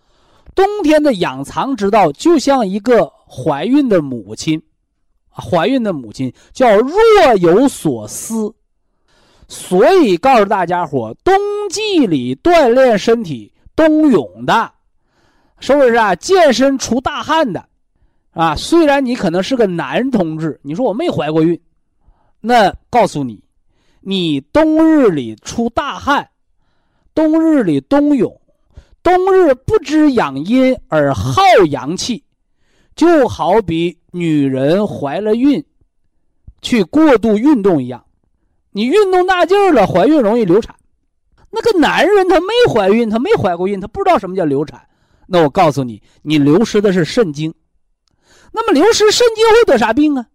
[0.55, 4.62] 冬天的养藏之道，就像一个怀孕的母亲。
[5.35, 6.92] 怀孕的母亲叫若
[7.40, 8.55] 有所思，
[9.49, 11.35] 所以告诉大家伙，冬
[11.71, 14.71] 季里锻炼身体、冬泳的，
[15.59, 16.14] 是不是啊？
[16.16, 17.66] 健身出大汗的，
[18.33, 21.59] 啊，虽然你可能是个男同志，你说我没怀过孕，
[22.38, 23.41] 那告诉你，
[24.03, 26.29] 你冬日里出大汗，
[27.15, 28.41] 冬日里冬泳，
[29.03, 32.23] 冬日不知养阴而耗阳气。
[32.95, 35.65] 就好比女人怀了孕，
[36.61, 38.05] 去过度运动一样，
[38.71, 40.77] 你运动大劲儿了，怀孕容易流产。
[41.51, 44.87] 那个男人他没怀孕，他没怀过孕，他不知道什么叫流产。
[45.27, 47.55] 那我告诉你，你流失的是肾精。
[48.53, 50.27] 那么流失肾精会得啥病啊？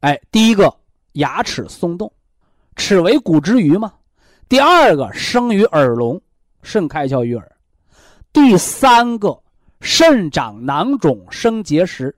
[0.00, 0.74] 哎，第一个
[1.12, 2.10] 牙齿松动，
[2.80, 3.92] 齿为骨之余嘛。
[4.48, 6.20] 第二个生于耳聋，
[6.62, 7.56] 肾开窍于耳。
[8.32, 9.38] 第三个。
[9.82, 12.14] 肾长囊肿生结石。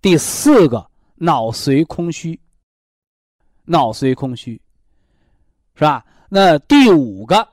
[0.00, 2.38] 第四个脑髓空虚，
[3.64, 4.52] 脑髓空虚，
[5.74, 6.06] 是吧？
[6.28, 7.48] 那第五个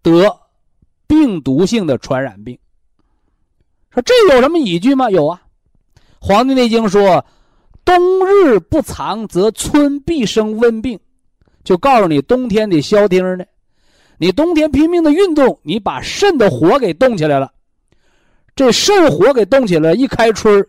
[0.00, 0.32] 得
[1.08, 2.56] 病毒性的传染病。
[3.90, 5.10] 说这有什么依据吗？
[5.10, 5.42] 有啊，
[6.20, 7.26] 《黄帝内经》说
[7.84, 10.98] ：“冬日不藏，则春必生温病。”
[11.64, 13.44] 就告诉你冬天得消停呢。
[14.18, 17.50] 你冬天拼命的运动，你把肾的火给冻起来了，
[18.54, 20.64] 这肾火给冻起来，一开春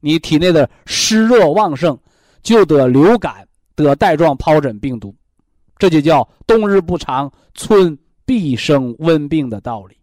[0.00, 1.98] 你体内的湿热旺盛，
[2.42, 5.14] 就得流感，得带状疱疹病毒，
[5.78, 9.96] 这就叫冬日不长，春必生温病的道理。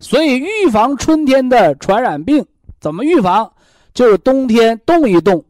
[0.00, 2.44] 所以预防春天的传染病，
[2.80, 3.52] 怎么预防？
[3.92, 5.44] 就是冬天动一动，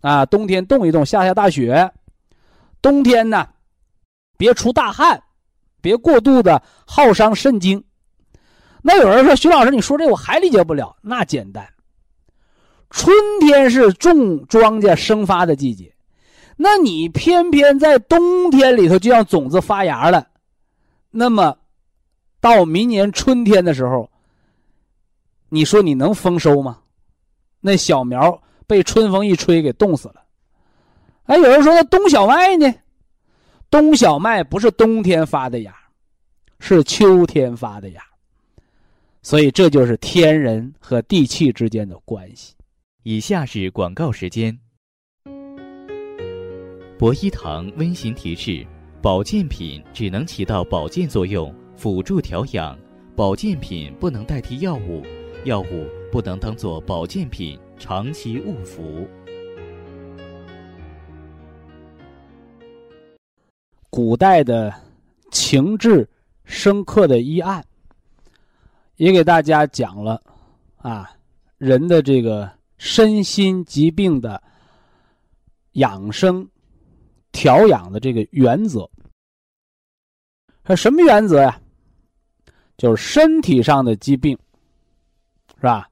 [0.00, 1.92] 啊，冬天动一动，下下大雪，
[2.80, 3.48] 冬天呢，
[4.36, 5.22] 别出大汗。
[5.80, 7.84] 别过度的耗伤肾精。
[8.82, 11.72] 那有人说：“徐老师，你说这我还理解不了。”那简单，
[12.90, 15.94] 春天是种庄稼生发的季节，
[16.56, 20.26] 那你偏偏在冬天里头就让种子发芽了，
[21.12, 21.56] 那么
[22.40, 24.10] 到明年春天的时候，
[25.48, 26.80] 你说你能丰收吗？
[27.60, 30.22] 那小苗被春风一吹给冻死了。
[31.24, 32.72] 哎，有人说那冬小麦呢？
[33.70, 35.74] 冬小麦不是冬天发的芽，
[36.60, 38.02] 是秋天发的芽。
[39.22, 42.54] 所以这就是天人和地气之间的关系。
[43.02, 44.56] 以下是广告时间。
[46.98, 48.66] 博一堂温馨提示：
[49.02, 52.76] 保健品只能起到保健作用，辅助调养；
[53.14, 55.02] 保健品不能代替药物，
[55.44, 59.08] 药物不能当做保健品长期误服。
[63.90, 64.72] 古代的
[65.30, 66.08] 情志
[66.44, 67.64] 深刻的医案，
[68.96, 70.22] 也给大家讲了
[70.76, 71.10] 啊，
[71.56, 74.42] 人的这个身心疾病的
[75.72, 76.46] 养生
[77.32, 78.88] 调养的这个原则。
[80.66, 81.60] 是什么原则呀？
[82.76, 84.38] 就是身体上的疾病，
[85.56, 85.88] 是吧？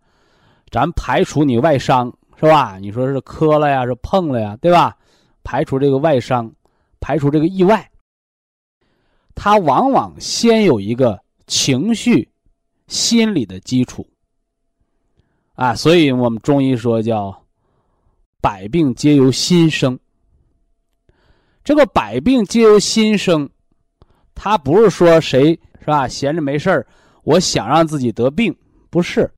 [0.70, 2.78] 咱排除你外伤，是吧？
[2.78, 4.96] 你说是磕了呀，是碰了呀，对吧？
[5.44, 6.52] 排除这个外伤。
[6.98, 7.88] 排除这个意外，
[9.36, 12.28] 它往往先有一个情绪、
[12.88, 14.04] 心理的基础，
[15.54, 17.44] 啊，所以我们中医说叫
[18.42, 19.96] “百病皆由心生”。
[21.62, 23.48] 这个“百病皆由心生”，
[24.34, 26.08] 它不是说谁是吧？
[26.08, 26.86] 闲着没事儿，
[27.22, 28.56] 我想让自己得病，
[28.90, 29.30] 不是。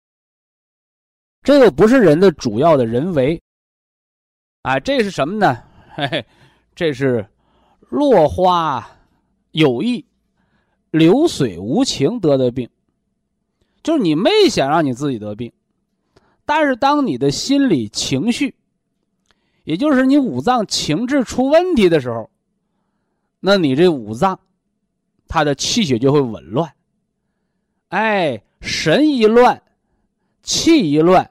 [1.42, 3.40] 这个不是人的主要的人为，
[4.62, 5.62] 啊，这是什么呢？
[5.94, 6.26] 嘿嘿，
[6.74, 7.26] 这是。
[7.90, 8.86] 落花
[9.52, 10.04] 有意，
[10.90, 12.68] 流水无情得的病，
[13.82, 15.50] 就是你没想让你自己得病，
[16.44, 18.54] 但是当你的心理情绪，
[19.64, 22.28] 也就是你五脏情志出问题的时候，
[23.40, 24.38] 那你这五脏，
[25.26, 26.70] 它的气血就会紊乱。
[27.88, 29.62] 哎，神一乱，
[30.48, 31.30] 气一乱，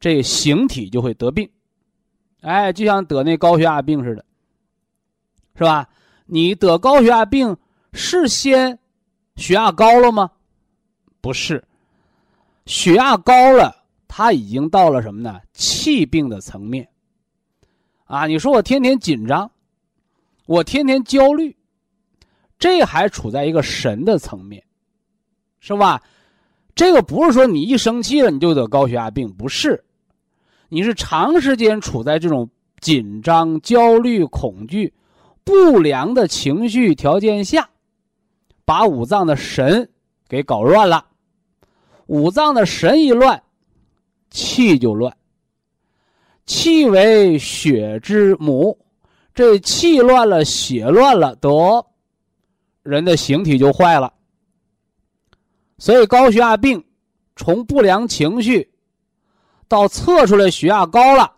[0.00, 1.48] 这形体就会得病。
[2.40, 4.24] 哎，就像得那高血压病似的。
[5.54, 5.88] 是吧？
[6.26, 7.56] 你得高血压病
[7.92, 8.76] 是先
[9.36, 10.28] 血压高了吗？
[11.20, 11.62] 不是，
[12.66, 15.40] 血压高了，它已经到了什么呢？
[15.52, 16.88] 气病的层面。
[18.06, 19.48] 啊，你说我天天紧张，
[20.46, 21.56] 我天天焦虑，
[22.58, 24.64] 这还处在一个神的层面，
[25.60, 26.02] 是吧？
[26.76, 29.82] 这个不是说你一生气了你就得高血压病，不是，
[30.68, 32.48] 你是长时间处在这种
[32.80, 34.92] 紧张、焦虑、恐惧。
[35.42, 37.70] 不良的情绪条件下，
[38.64, 39.88] 把五脏的神
[40.28, 41.06] 给搞乱了。
[42.08, 43.42] 五脏的神一乱，
[44.30, 45.16] 气就乱。
[46.44, 48.76] 气为血之母，
[49.34, 51.86] 这气乱了，血乱了，得
[52.82, 54.12] 人的形体就坏了。
[55.78, 56.84] 所以高血压病
[57.34, 58.70] 从不良情绪
[59.68, 61.32] 到测出来血压高了。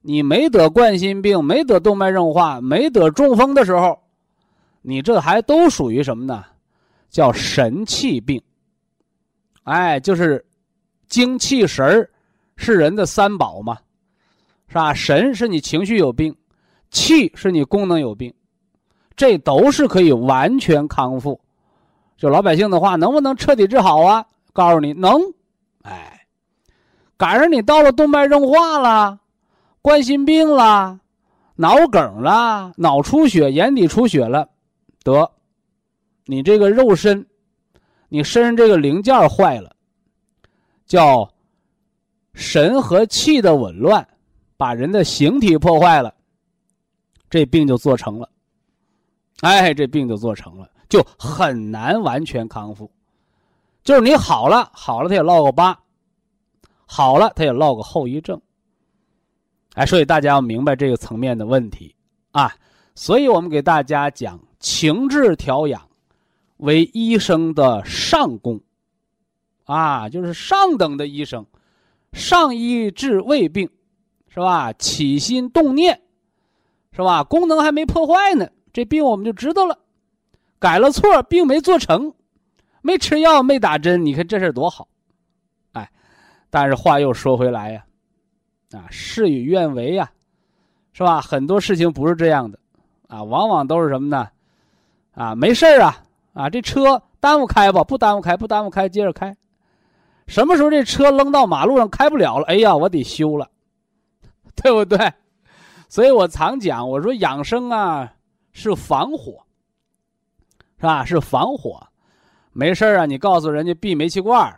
[0.00, 3.98] 你没得冠心病，没得动脉硬化，没得中风的时候，
[4.80, 6.44] 你这还都属于什么呢？
[7.08, 8.42] 叫神气病。
[9.62, 10.44] 哎，就是
[11.06, 12.10] 精气神儿
[12.56, 13.78] 是人的三宝嘛，
[14.66, 14.92] 是吧？
[14.92, 16.36] 神是你情绪有病，
[16.90, 18.34] 气是你功能有病，
[19.14, 21.40] 这都是可以完全康复。
[22.16, 24.24] 就老百姓的话，能不能彻底治好啊？
[24.52, 25.20] 告诉你能。
[25.82, 26.26] 哎，
[27.16, 29.18] 赶上你到了动脉硬化了。
[29.80, 31.00] 冠心病了，
[31.56, 34.48] 脑梗了，脑出血、眼底出血了，
[35.02, 35.28] 得，
[36.26, 37.26] 你这个肉身，
[38.08, 39.74] 你身上这个零件坏了，
[40.86, 41.28] 叫
[42.32, 44.06] 神和气的紊乱，
[44.56, 46.14] 把人的形体破坏了，
[47.28, 48.30] 这病就做成了。
[49.40, 52.90] 哎，这病就做成了，就很难完全康复。
[53.82, 55.80] 就是你好了，好了，他也落个疤，
[56.84, 58.38] 好了，他也落个后遗症。
[59.72, 61.94] 哎，所以大家要明白这个层面的问题
[62.32, 62.54] 啊，
[62.94, 65.88] 所以我们给大家讲情志调养
[66.58, 68.60] 为医生的上功
[69.64, 71.46] 啊，就是上等的医生，
[72.12, 73.70] 上医治胃病，
[74.28, 74.70] 是吧？
[74.74, 76.02] 起心动念，
[76.92, 77.24] 是吧？
[77.24, 79.78] 功能还没破坏呢，这病我们就知道了，
[80.62, 82.14] 改了错，并没做成，
[82.82, 84.86] 没吃药，没打针，你看这事多好，
[85.72, 85.90] 哎，
[86.50, 87.84] 但是话又说回来呀。
[88.70, 90.08] 啊，事与愿违呀，
[90.92, 91.20] 是吧？
[91.20, 92.56] 很多事情不是这样的，
[93.08, 94.28] 啊，往往都是什么呢？
[95.14, 96.00] 啊，没事啊，
[96.32, 99.36] 啊，这车耽误开吧，不耽误开，不耽误开，接着开。
[100.28, 102.46] 什么时候这车扔到马路上开不了了？
[102.46, 103.50] 哎呀，我得修了，
[104.54, 105.12] 对不对？
[105.88, 108.14] 所以我常讲，我说养生啊
[108.52, 109.44] 是防火，
[110.82, 111.04] 是吧？
[111.04, 111.80] 是防火。
[112.52, 114.52] 没事啊，你告诉人家闭煤气罐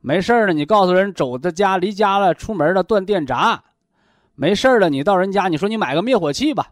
[0.00, 3.62] 没事呢，你告诉人走的家离家了，出门了断电闸。
[4.34, 6.70] 没事了，你到人家你说你买个灭火器吧，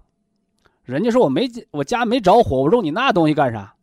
[0.84, 3.74] 人家说我没我家没着火，我用你那东西干啥？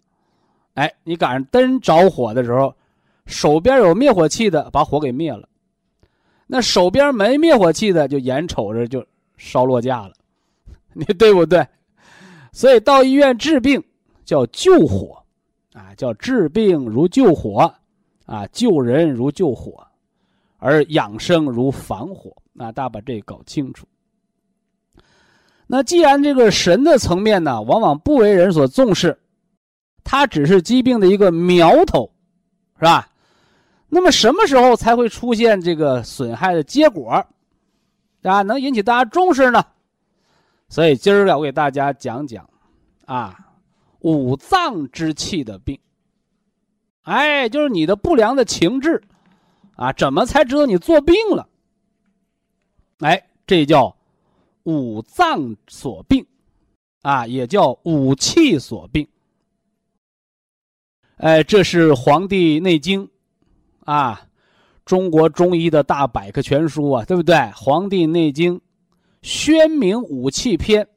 [0.74, 2.76] 哎，你赶上灯着火的时候，
[3.28, 5.48] 手边有灭火器的把火给灭了，
[6.48, 9.06] 那手边没灭火器的就眼瞅着就
[9.38, 10.14] 烧落架了，
[10.94, 11.64] 你对不对？
[12.52, 13.84] 所以到医院治病
[14.34, 15.24] 叫救火，
[15.74, 17.72] 啊，叫治病如救火，
[18.26, 19.86] 啊，救人如救火，
[20.58, 22.36] 而养生如防火。
[22.58, 23.86] 啊，大家把这搞清楚。
[25.68, 29.16] 那既然这个神的层面呢，往往不为人所重视，
[30.04, 32.12] 它只是疾病的一个苗头，
[32.80, 33.08] 是吧？
[33.88, 37.24] 那么什么时候才会出现这个损害的结果，
[38.24, 39.64] 啊，能引起大家重视呢？
[40.70, 42.50] 所以今儿个我给大家讲讲，
[43.06, 43.38] 啊，
[44.04, 45.78] 五脏之气的病。
[47.02, 49.04] 哎，就是你的不良的情志，
[49.76, 51.50] 啊，怎么才知道你作病了？
[53.00, 53.94] 哎，这叫
[54.64, 56.26] 五脏所病，
[57.02, 59.06] 啊，也叫五气所病。
[61.18, 63.06] 哎，这是《黄帝内经》，
[63.84, 64.28] 啊，
[64.86, 67.36] 中国中医的大百科全书啊，对不对？
[67.54, 68.58] 《黄帝内经》
[69.22, 70.88] 宣明五气篇，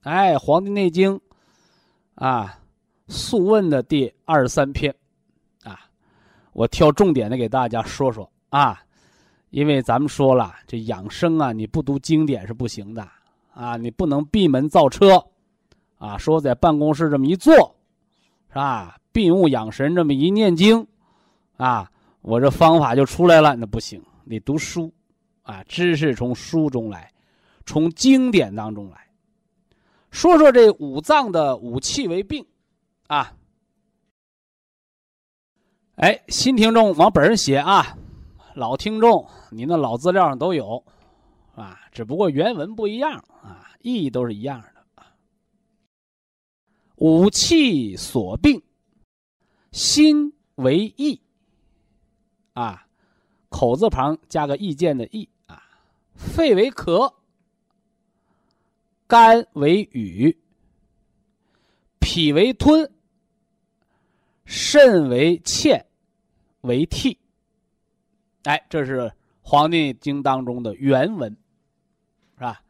[0.00, 1.16] 哎，《黄帝内经》
[2.16, 2.58] 啊，
[3.12, 4.94] 《素问》的第二十三篇，
[5.62, 5.78] 啊，
[6.52, 8.82] 我挑重点的给大家说说啊。
[9.50, 13.08] 因为咱们说了，这养生啊，你不读经典是不行的
[13.54, 13.76] 啊！
[13.76, 15.24] 你不能闭门造车，
[15.98, 17.54] 啊，说在办公室这么一坐，
[18.48, 18.98] 是吧？
[19.12, 20.86] 闭目养神这么一念经，
[21.56, 21.90] 啊，
[22.20, 24.92] 我这方法就出来了，那不行，你读书，
[25.42, 27.10] 啊，知识从书中来，
[27.64, 29.05] 从经典当中来。
[30.10, 32.46] 说说这五脏的五气为病，
[33.08, 33.36] 啊，
[35.96, 37.96] 哎，新听众往本上写啊。
[38.54, 40.82] 老听众，你那老资料上都有，
[41.54, 44.72] 啊，只不过原文不一样啊，意义都是一样的。
[46.96, 48.62] 五气所病，
[49.72, 51.20] 心为意，
[52.54, 52.86] 啊，
[53.50, 55.62] 口字旁加个意见的意啊，
[56.14, 57.12] 肺为咳，
[59.06, 60.36] 肝为羽，
[62.00, 62.90] 脾为吞，
[64.44, 65.84] 肾为欠，
[66.62, 67.16] 为涕。
[68.44, 69.00] 哎，这是
[69.40, 71.30] 《黄帝经》当中的原文，
[72.34, 72.60] 是吧？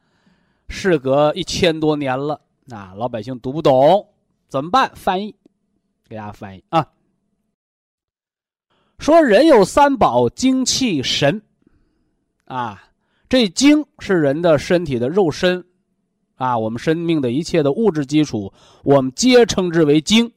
[0.68, 4.06] 事隔一千多年了，啊，老百姓读不懂，
[4.48, 4.90] 怎么办？
[4.94, 5.34] 翻译，
[6.08, 6.86] 给大家翻译啊。
[8.98, 11.40] 说人有三宝：精气神。
[12.44, 12.90] 啊，
[13.28, 15.65] 这精是人的身体的肉身，
[16.36, 18.52] 啊，我们生命的一切的物质基础，
[18.84, 20.32] 我们皆称之为精，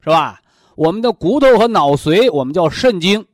[0.00, 0.42] 是吧？
[0.74, 3.24] 我们的骨头和脑髓，我们叫肾精。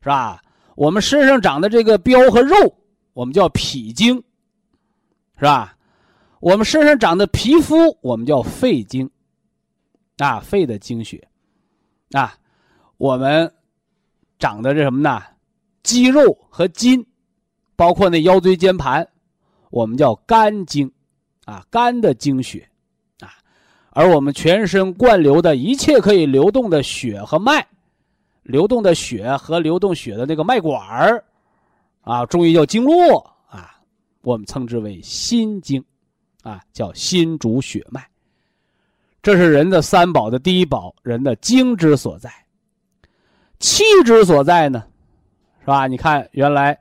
[0.00, 0.40] 是吧？
[0.76, 2.54] 我们身上长的这个膘和肉，
[3.12, 4.22] 我们叫脾经，
[5.36, 5.76] 是吧？
[6.38, 9.10] 我们身上长的皮肤，我们叫肺经，
[10.18, 11.26] 啊，肺的精血，
[12.12, 12.38] 啊，
[12.98, 13.52] 我们
[14.38, 15.20] 长的这什么呢？
[15.82, 17.04] 肌肉和筋，
[17.74, 19.08] 包括那腰椎间盘，
[19.76, 20.90] 我们叫肝经，
[21.44, 22.66] 啊，肝的经血，
[23.20, 23.28] 啊，
[23.90, 27.66] 而我们全身灌流的一切可以流动的血和脉。
[28.42, 31.22] 流动的血和流动血的那个脉管儿，
[32.00, 33.18] 啊，中医叫经络
[33.50, 33.78] 啊，
[34.22, 35.84] 我们称之为心经，
[36.42, 38.08] 啊，叫心主血脉。
[39.20, 42.32] 这是人的三宝的第一宝，人的精之所在。
[43.58, 44.82] 气之所在呢，
[45.60, 45.86] 是吧？
[45.86, 46.78] 你看，原来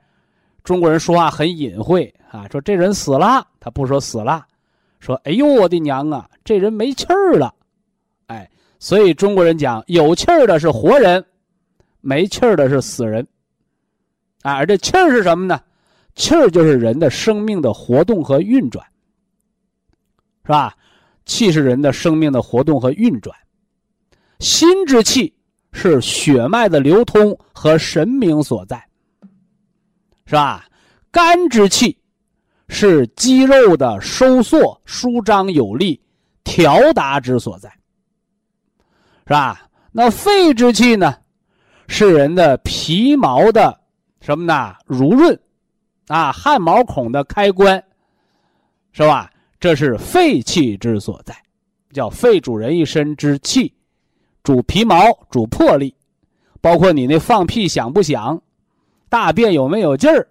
[0.64, 4.46] 中国人说话很隐晦啊，说这人死了，他不说死了，
[5.00, 7.54] 说哎呦我的娘啊，这人没气儿了，
[8.28, 11.24] 哎，所以中国人讲有气儿的是活人。
[12.08, 13.28] 没气儿的是死人，
[14.44, 15.60] 啊，而这气儿是什么呢？
[16.14, 18.86] 气儿就是人的生命的活动和运转，
[20.44, 20.78] 是吧？
[21.26, 23.36] 气是人的生命的活动和运转。
[24.38, 25.34] 心之气
[25.72, 28.88] 是血脉的流通和神明所在，
[30.28, 30.68] 是吧？
[31.10, 31.98] 肝之气
[32.68, 36.02] 是肌肉的收缩、舒张有力、
[36.44, 37.70] 调达之所在，
[39.28, 39.70] 是吧？
[39.92, 41.16] 那肺之气呢？
[41.88, 43.80] 是人的皮毛的
[44.20, 44.76] 什么呢？
[44.88, 45.40] 濡润，
[46.08, 47.82] 啊，汗毛孔的开关，
[48.92, 49.32] 是吧？
[49.60, 51.36] 这是肺气之所在，
[51.92, 53.74] 叫肺主人一身之气，
[54.44, 54.96] 主皮毛，
[55.30, 55.96] 主魄力，
[56.60, 58.42] 包括你那放屁响不响，
[59.08, 60.28] 大便有没有劲儿，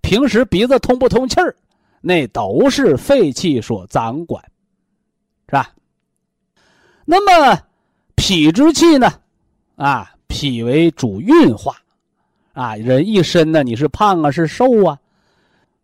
[0.00, 1.54] 平时鼻子通不通气儿，
[2.00, 4.42] 那都是肺气所掌管，
[5.46, 5.70] 是吧？
[7.04, 7.58] 那么
[8.14, 9.12] 脾之气呢？
[9.76, 11.76] 啊，脾为主运化，
[12.52, 14.98] 啊，人一身呢，你是胖啊，是瘦啊，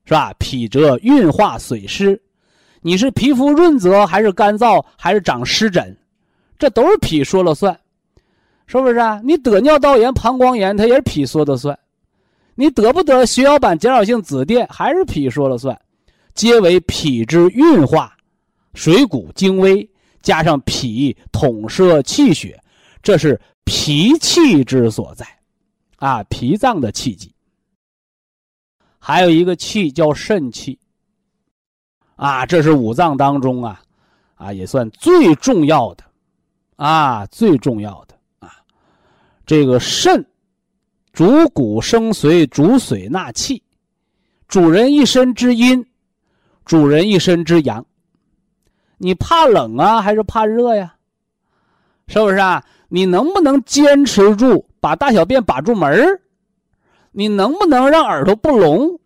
[0.05, 0.33] 是吧？
[0.39, 2.21] 脾则运化水湿，
[2.81, 5.97] 你是皮肤润泽还是干燥，还是长湿疹，
[6.59, 7.79] 这都是脾说了算。
[8.69, 9.21] 是不是啊？
[9.23, 11.73] 你得尿道炎、膀胱炎，它也是脾说的算；
[12.57, 15.79] 你得不得血小板减少性紫癜，还是脾说了算。
[16.35, 18.17] 皆为脾之运化，
[18.75, 19.89] 水谷精微，
[20.21, 22.61] 加上脾统摄气血，
[23.03, 25.27] 这是脾气之所在，
[25.97, 27.33] 啊，脾脏的气机。
[28.99, 30.79] 还有一个气叫肾气，
[32.17, 33.83] 啊，这是五脏当中啊，
[34.35, 36.05] 啊，也算最重要的，
[36.77, 38.57] 啊，最重要的啊。
[39.47, 40.27] 这个肾，
[41.17, 43.63] 主骨生髓，主髓纳气，
[44.49, 45.83] 主人一身之阴，
[46.67, 47.87] 主人一身之阳。
[48.99, 50.95] 你怕冷啊，还是怕热呀？
[52.09, 52.63] 是不是啊？
[52.89, 56.21] 你能不能坚持住把大小便把住门
[57.13, 59.01] 你能不能让耳朵不聋？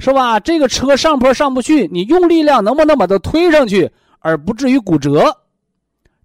[0.00, 0.40] 是吧？
[0.40, 5.32] 这个车上坡上不去，你用力量能不能把它推上去，而不至于骨折？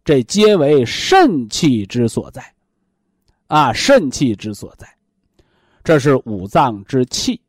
[0.04, 2.44] 这皆为肾气之所在。
[3.46, 4.88] 啊，肾气之所在，
[5.84, 7.40] 这是五脏之气。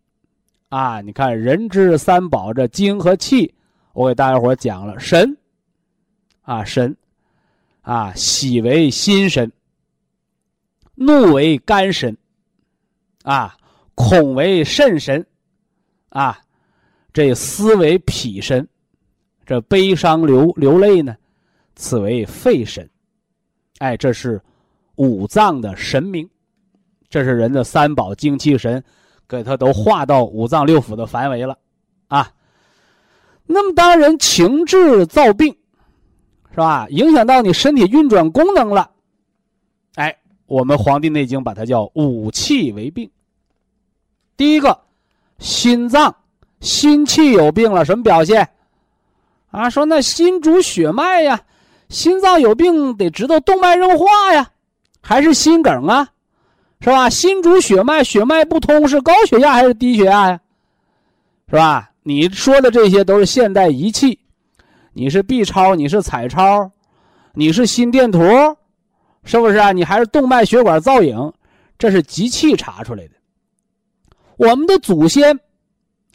[0.69, 3.55] 啊，你看人之三宝，这精和气，
[3.93, 5.37] 我给大家伙讲了神。
[6.43, 6.97] 啊，神，
[7.83, 9.51] 啊，喜为心神，
[10.95, 12.17] 怒为肝神，
[13.23, 13.57] 啊，
[13.95, 15.25] 恐为肾神，
[16.09, 16.39] 啊，
[17.13, 18.69] 这思为脾神，
[19.47, 21.17] 这悲伤流流泪呢，
[21.77, 22.89] 此为肺神。
[23.79, 24.41] 哎，这是。
[24.97, 26.31] 五脏的神明，
[27.15, 28.83] 这是人的三宝精气神，
[29.29, 31.57] 给他都划到五脏六腑的范围了，
[32.09, 32.29] 啊。
[33.47, 35.57] 那么当人情志造病，
[36.51, 36.89] 是吧？
[36.91, 38.91] 影响到你身体运转功能了，
[39.95, 40.13] 哎，
[40.47, 43.09] 我们《黄帝内经》把它叫五气为病。
[44.37, 44.77] 第一个，
[45.39, 46.13] 心脏
[46.59, 48.49] 心气有病了，什么表现？
[49.53, 51.41] 啊，说那心主血脉呀，
[51.91, 54.51] 心脏有病得知道动脉硬化呀。
[55.01, 56.09] 还是心梗啊，
[56.85, 57.09] 是吧？
[57.09, 60.41] 心主血脉，血脉不通是高血压还是低血压呀？
[61.49, 61.91] 是吧？
[62.03, 64.19] 你说的这些都是现代仪器，
[64.93, 66.71] 你是 B 超，你是彩超，
[67.33, 68.21] 你是心电图，
[69.25, 69.73] 是不是啊？
[69.73, 71.33] 你还是动脉血管造影，
[71.79, 73.15] 这是机器查出来的。
[74.37, 75.41] 我们的祖先，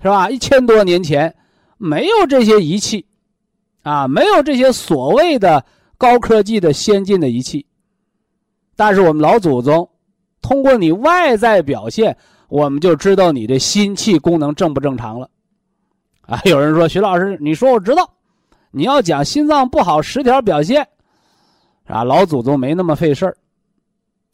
[0.04, 0.30] 是吧？
[0.30, 1.36] 一千多年前
[1.80, 3.04] 没有这些仪器，
[3.82, 5.66] 啊，没有这些所谓的
[5.98, 7.66] 高科技的先进的仪器。
[8.76, 9.90] 但是我们老祖宗，
[10.50, 15.30] 通过你外在表现，我们就知道你的心气功能正不正常了。
[16.22, 18.16] 啊，有人说徐老师，你说我知道，
[18.72, 20.88] 你要讲心脏不好十条表现，
[21.86, 23.38] 啊，老祖宗没那么费事儿，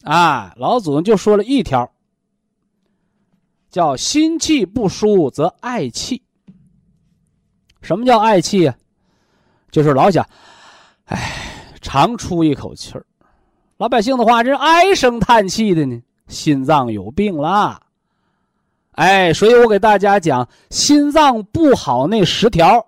[0.04, 1.92] 啊，老祖宗就说了一条，
[3.68, 6.22] 叫心气不舒则嗳气。
[7.82, 8.74] 什么叫嗳气呀？
[9.70, 10.26] 就是老想，
[11.04, 11.30] 哎，
[11.82, 13.04] 长出一口气儿。
[13.76, 17.80] 老百姓的话，这唉声叹气的呢，心脏有病啦。
[18.92, 22.86] 哎，所以我给大家讲，心脏不好那十条，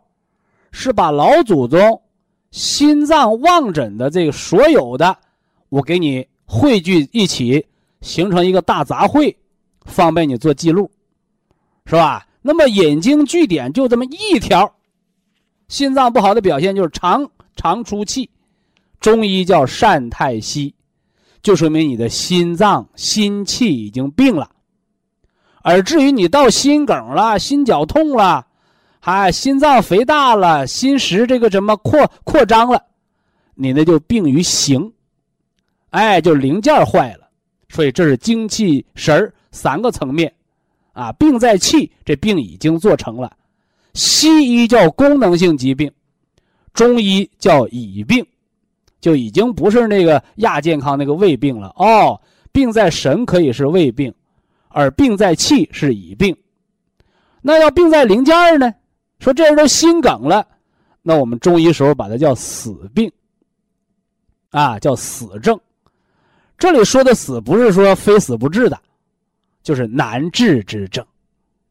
[0.73, 2.03] 是把老祖宗
[2.51, 5.17] 心脏望诊的这个所有的，
[5.69, 7.67] 我给你汇聚一起，
[8.01, 9.37] 形成一个大杂烩，
[9.85, 10.91] 方便你做记录，
[11.85, 12.27] 是吧？
[12.41, 14.73] 那么引经据典就这么一条，
[15.69, 18.31] 心脏不好的表现就是常常出气，
[18.99, 20.75] 中医叫善太息。
[21.43, 24.51] 就说明你的心脏心气已经病了，
[25.63, 28.47] 而至于你到心梗了、心绞痛了，
[29.01, 32.83] 还心脏肥大了、心室这个什么扩扩张了，
[33.55, 34.93] 你那就病于形，
[35.91, 37.29] 哎，就零件坏了。
[37.71, 40.33] 所以这是精气神三个层面，
[40.93, 43.31] 啊，病在气，这病已经做成了。
[43.95, 45.91] 西医叫功能性疾病，
[46.73, 48.27] 中医叫乙病。
[49.01, 52.21] 就已经不是那个亚健康那个胃病了哦，
[52.53, 54.13] 病在神可以是胃病，
[54.69, 56.37] 而病在气是乙病。
[57.41, 58.73] 那要病在零件呢？
[59.21, 60.47] 说这人都心梗了，
[61.03, 63.11] 那我们中医时候把它叫死病，
[64.51, 65.59] 啊，叫死症。
[66.57, 68.79] 这里说的死不是说非死不治的，
[69.63, 71.05] 就是难治之症，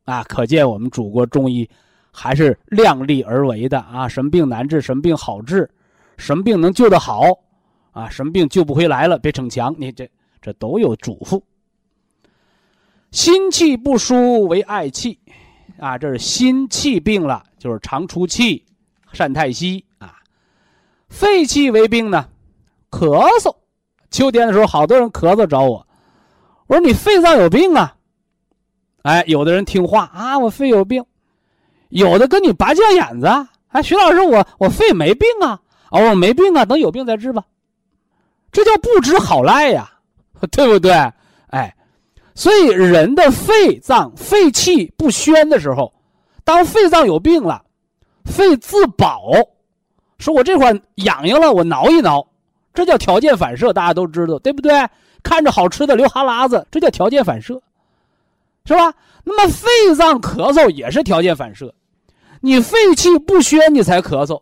[0.05, 1.69] 啊，可见我们祖国中医
[2.11, 5.69] 还是量力而为的啊，什么病难治，什么病好治。
[6.18, 7.24] 什么病能救得好，
[7.91, 8.09] 啊？
[8.09, 9.18] 什么病救不回来了？
[9.18, 10.09] 别逞强，你这
[10.41, 11.41] 这都有嘱咐。
[13.11, 15.18] 心气不舒为嗳气，
[15.80, 18.65] 啊，这是心气病了，就是常出气、
[19.13, 20.15] 善太息啊。
[21.07, 22.28] 肺气为病呢，
[22.91, 23.55] 咳嗽。
[24.09, 25.86] 秋天的时候，好多人咳嗽找我，
[26.68, 27.95] 我说你肺脏有病啊。
[29.03, 31.01] 哎，有的人听话啊，我肺有病；
[31.89, 33.28] 有的跟你拔犟眼子，
[33.70, 35.61] 哎，徐老师，我我肺没病啊，
[35.91, 37.43] 哦，我没病啊，等有病再治吧。
[38.51, 39.91] 这叫不知好赖呀，
[40.51, 40.91] 对不对？
[41.47, 41.73] 哎。
[42.35, 45.91] 所以，人的肺脏肺气不宣的时候，
[46.43, 47.63] 当肺脏有病了，
[48.25, 49.31] 肺自保，
[50.19, 52.23] 说我这块痒痒了，我挠一挠，
[52.75, 54.71] 这叫条件反射，大家都知道，对不对？
[55.23, 57.59] 看着好吃的流哈喇子，这叫条件反射，
[58.65, 58.93] 是吧？
[59.23, 61.73] 那么肺脏咳嗽也是条件反射，
[62.39, 64.39] 你肺气不宣，你才咳嗽，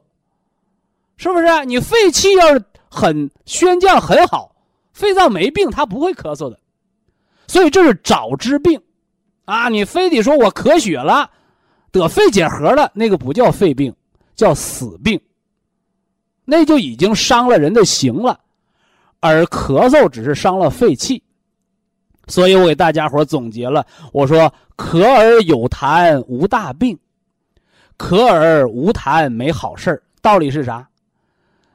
[1.18, 1.46] 是不是？
[1.66, 4.56] 你肺气要是很宣降很好，
[4.94, 6.60] 肺脏没病，他不会咳嗽的。
[7.48, 8.82] 所以这是早知病，
[9.46, 11.30] 啊，你非得说我咳血了，
[11.92, 13.94] 得肺结核了，那个不叫肺病，
[14.36, 15.20] 叫死病。
[16.44, 18.40] 那就已经伤了人的形了，
[19.20, 21.22] 而咳嗽只是伤了肺气。
[22.28, 26.98] 所以我给大家伙总结了，我说咳而有痰无大病，
[27.98, 30.88] 咳而无痰没好事道理是啥？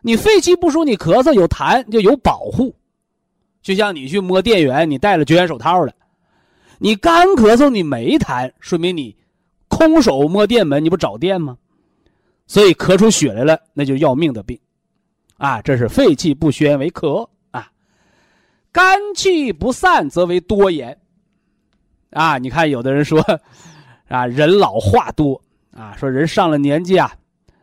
[0.03, 2.74] 你肺气不舒，你咳嗽有痰就有保护。
[3.62, 5.92] 就像你去摸电源，你戴了绝缘手套了，
[6.78, 9.14] 你干咳嗽你没痰，说明你
[9.68, 11.59] 空手摸电门，你不找电吗？
[12.46, 14.59] 所以咳出血来了，那就要命的病，
[15.36, 17.28] 啊，这是肺气不宣为咳。
[17.51, 17.70] 啊，
[18.72, 20.98] 肝气不散则为多言，
[22.11, 23.20] 啊，你看有的人说，
[24.09, 25.40] 啊，人老话多。
[25.72, 27.14] 啊，说人上了年纪啊，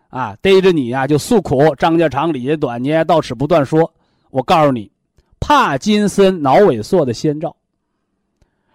[0.09, 3.93] 啊，逮着你啊就诉苦，张家长李家短，你也到此不断说，
[4.29, 4.91] 我告诉你。
[5.39, 7.55] 帕金森脑萎缩的先兆，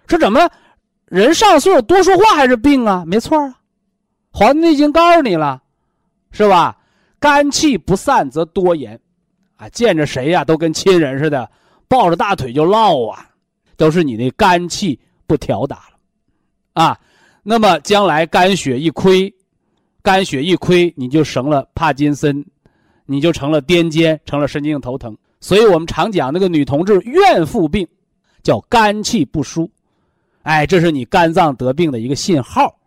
[0.07, 0.49] 说怎么
[1.07, 3.03] 人上岁数多说话还是病啊？
[3.05, 3.49] 没错啊，
[4.31, 5.61] 《黄帝内经》告诉你了，
[6.31, 6.79] 是吧？
[7.19, 8.99] 肝气不散则多言，
[9.57, 11.51] 啊，见着谁呀都跟亲人似的，
[11.89, 13.29] 抱着大腿就唠啊，
[13.77, 16.99] 都是你那肝气不调达了，啊，
[17.43, 19.35] 那么将来肝血一亏，
[20.03, 22.45] 肝血一亏，你就成了帕金森，
[23.07, 25.17] 你就成了癫痫，成了神经性头疼。
[25.41, 27.87] 所以我们常讲那个女同志怨妇病，
[28.43, 29.71] 叫肝气不舒，
[30.43, 32.79] 哎，这是你肝脏得病的一个信号，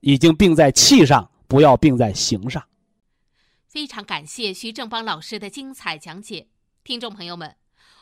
[0.00, 2.62] 已经病在气上，不要病在形上。
[3.66, 6.46] 非常感谢徐正邦老师的精彩讲解，
[6.82, 7.54] 听众朋友们，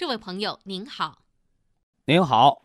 [0.00, 1.18] 这位朋友您好。
[2.06, 2.62] 您好。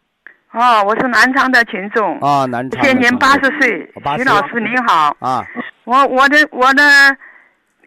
[0.54, 2.18] 哦，我是南昌的群众。
[2.20, 2.82] 啊，南昌。
[2.82, 5.14] 现年八十岁，徐老师您好。
[5.20, 5.46] 啊。
[5.84, 6.82] 我我的我的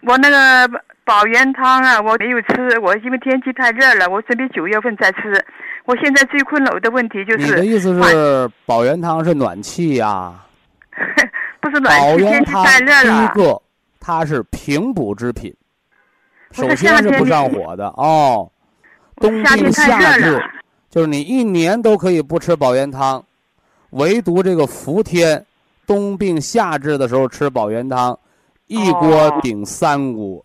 [0.02, 0.70] 我那个。
[1.02, 5.42] 保元汤啊，我没有吃，我因为天气太热了，我准备九月份再吃。
[5.86, 7.46] 我现在最困扰的问题就是。
[7.46, 10.34] 你的意思是保元汤是暖气呀？
[11.62, 13.26] 不是暖气，天气太热了。
[13.32, 13.62] 第一个，
[13.98, 15.56] 它是平补之品，
[16.50, 18.52] 首先是不上火的哦。
[19.20, 20.42] 冬病夏治，
[20.90, 23.24] 就是你一年都可以不吃保元汤，
[23.90, 25.44] 唯独这个伏天，
[25.86, 28.18] 冬病夏治的时候吃保元汤，
[28.66, 30.44] 一锅顶三锅。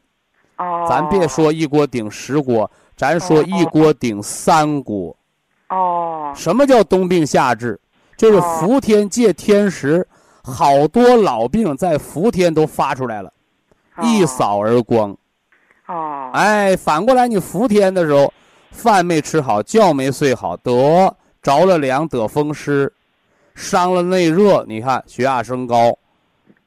[0.58, 5.16] 哦，咱别说一锅顶十锅，咱说一锅顶三锅。
[5.70, 7.80] 哦，什么叫冬病夏治？
[8.16, 10.08] 就是伏天借天时，
[10.44, 13.34] 好多老病在伏天都发出来了，
[14.04, 15.18] 一扫而光。
[15.88, 18.32] 哦，哎，反过来你伏天的时候，
[18.74, 22.92] 饭没吃好，觉没睡好，得着了凉，得风湿，
[23.56, 25.98] 伤了内热，你看血压升高，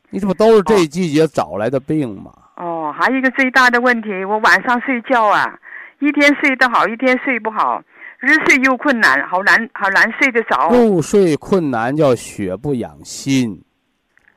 [0.08, 2.32] 你这不都是这季节找来的病吗？
[2.56, 5.58] 哦，还有一个最大的问题，我晚上睡觉啊，
[5.98, 7.82] 一天睡得好，一天睡不好，
[8.18, 10.70] 日睡又困难，好难，好难睡得着。
[10.70, 13.62] 入睡困难叫血不养心，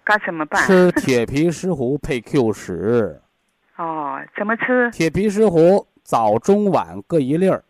[0.03, 0.61] 该怎么办？
[0.65, 3.21] 吃铁皮石斛配 Q 十。
[3.77, 4.91] 哦，怎么吃？
[4.91, 7.63] 铁皮石斛早中晚各一粒儿。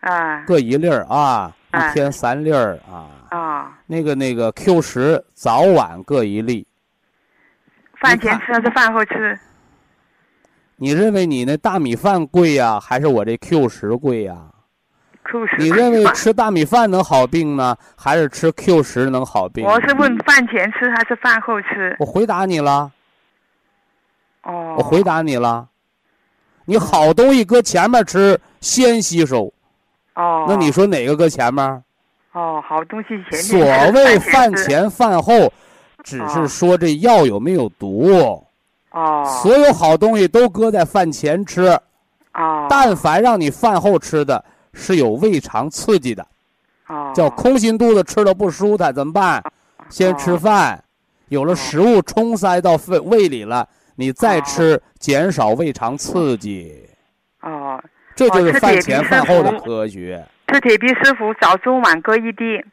[0.00, 0.44] 啊。
[0.44, 3.08] 各一粒儿啊，一天三粒儿啊。
[3.30, 3.78] 啊。
[3.86, 6.66] 那个那个 Q 十早晚各一粒。
[7.98, 9.38] 饭前吃还是饭后吃？
[10.76, 14.36] 你认为你那大米饭贵呀，还是我这 Q 十贵呀
[15.24, 15.56] ？Q 十。
[15.56, 19.64] 你认为吃大米饭能好病呢，还是吃 Q 十能好病？
[19.64, 21.96] 我是问饭前吃还是饭后吃？
[21.98, 22.92] 我回答你了。
[24.42, 24.74] 哦。
[24.76, 25.66] 我回答你了。
[26.68, 29.50] 你好东西搁前面吃，先吸收。
[30.16, 30.44] 哦。
[30.46, 31.64] 那你说哪个搁前面？
[32.32, 35.50] 哦，好东西前所谓饭前饭后，
[36.04, 38.10] 只是说这药有没有毒。
[38.90, 39.24] 哦。
[39.24, 41.68] 所有好东西都搁在饭前吃。
[42.34, 42.66] 哦。
[42.68, 44.44] 但凡让你饭后吃的，
[44.74, 46.26] 是有胃肠刺激的。
[46.88, 47.10] 哦。
[47.14, 49.42] 叫空心肚子吃了不舒坦，怎么办？
[49.88, 50.84] 先吃饭，
[51.30, 53.66] 有了食物冲塞到胃胃里了，
[53.98, 56.88] 你再吃，减少胃肠刺激。
[57.42, 57.82] 哦。
[58.14, 60.24] 这就是饭前饭后的科学。
[60.46, 62.64] 吃铁皮石斛，早中晚各一滴。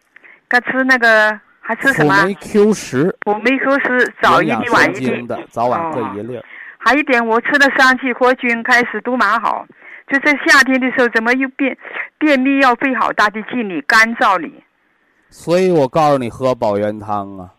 [0.48, 2.16] 该吃那个还吃什么？
[2.16, 3.18] 辅酶 Q 十。
[3.26, 5.28] 辅酶 Q 十，早一滴晚一滴。
[5.28, 6.40] 的，早晚各一粒。
[6.78, 9.66] 还一点，我吃的三气活菌开始都蛮好，
[10.08, 11.76] 就在夏天的时候，怎么又便
[12.20, 14.64] 便秘要费好大的劲力，干燥力。
[15.32, 17.50] 所以我告诉你，喝保元汤啊。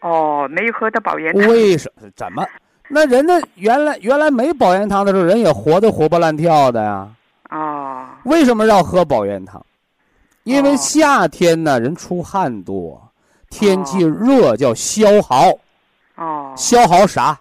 [0.00, 1.48] 哦，没有喝到保元汤。
[1.48, 2.10] 为什么？
[2.14, 2.46] 怎么？
[2.88, 7.08] 那人家原来原来没保元汤的时候，人也活得活蹦乱跳的呀。
[7.50, 8.04] 哦。
[8.24, 9.64] 为什么要喝保元汤？
[10.44, 13.02] 因为夏天呢，人出汗多，
[13.48, 15.50] 天气热叫消耗。
[16.16, 16.52] 哦。
[16.56, 17.38] 消耗啥？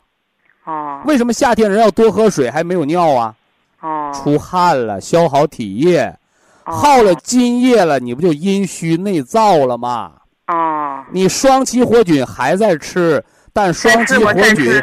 [0.64, 1.02] 哦。
[1.06, 3.36] 为什么夏天人要多喝水还没有尿啊？
[3.82, 4.12] 哦。
[4.14, 6.18] 出汗了，消耗体液，
[6.64, 10.14] 耗了津液了，你不就阴虚内燥了吗？
[10.48, 11.04] 哦。
[11.12, 13.22] 你双歧活菌还在吃，
[13.52, 14.82] 但双歧活菌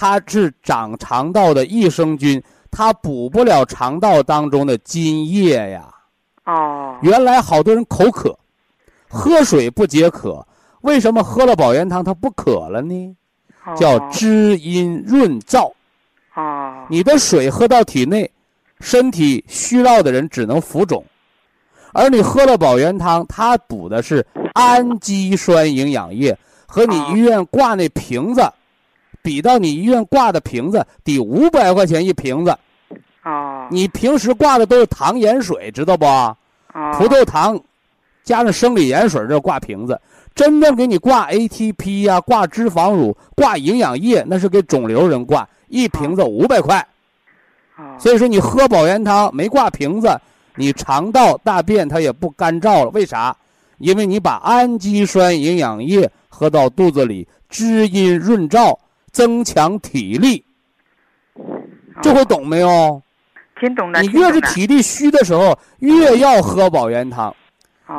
[0.00, 2.40] 它是长肠道的益生菌。
[2.70, 5.88] 它补不了肠道当中的津液呀。
[6.44, 6.96] 哦。
[7.02, 8.38] 原来好多人口渴，
[9.08, 10.46] 喝水不解渴，
[10.82, 13.16] 为什么喝了保元汤它不渴了呢？
[13.76, 15.72] 叫滋阴润燥。
[16.36, 16.86] 哦。
[16.88, 18.30] 你的水喝到体内，
[18.78, 21.04] 身体虚劳的人只能浮肿，
[21.92, 28.42] 而你喝了保元汤，它补的是氨基酸营养液，和你医院挂那瓶子。
[29.22, 32.56] 比到你医院挂的瓶子得五百块钱一瓶子，
[33.24, 36.06] 哦，你平时挂的都是糖盐水，知道不？
[36.06, 36.36] 哦，
[36.94, 37.60] 葡萄糖
[38.22, 40.00] 加上生理盐水这挂瓶子，
[40.34, 46.86] 真正给你挂 ATP 呀、挂脂肪乳、挂营养液，那是给肿瘤人挂，一瓶子五百块。
[47.76, 50.18] 哦，所以说你喝保元汤没挂瓶子，
[50.56, 53.36] 你肠道大便它也不干燥了，为啥？
[53.78, 58.76] 因为你把氨基酸营养液喝到肚子里，滋阴润燥。
[59.18, 60.44] 增强体力，
[62.00, 63.02] 这回懂没有？
[63.58, 64.00] 听懂了。
[64.00, 67.34] 你越是体力虚的时候，越要喝保元汤。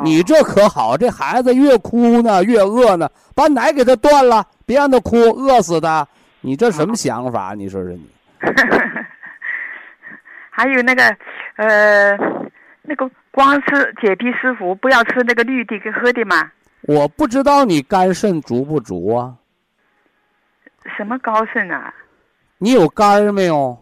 [0.02, 6.08] 你这可好，这孩子越哭呢，越饿呢，把奶给他断了，别让他哭，饿死他。
[6.40, 7.52] 你这什么想法？
[7.54, 8.08] 你说说你。
[10.48, 11.04] 还有那个，
[11.56, 12.16] 呃，
[12.80, 16.50] 那个光吃解皮湿服，不要吃那个绿的跟喝的嘛。
[16.84, 19.34] 我不知道你肝肾足不足啊？
[20.96, 21.92] 什么高肾啊？
[22.58, 23.78] 你有肝儿没有？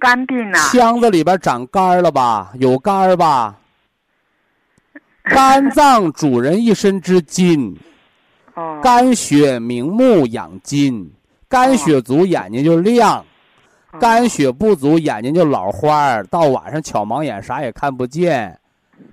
[0.00, 0.58] 肝病啊？
[0.70, 2.52] 腔子里边长肝儿了吧？
[2.58, 3.56] 有肝儿吧？
[5.24, 7.76] 肝脏主人一身之筋。
[8.54, 8.80] 哦。
[8.82, 11.12] 肝血明目养筋，
[11.48, 13.24] 肝血足眼睛就亮，
[14.00, 18.58] 肝血不足眼睛就老花儿，到晚上巧盲眼啥也看不见，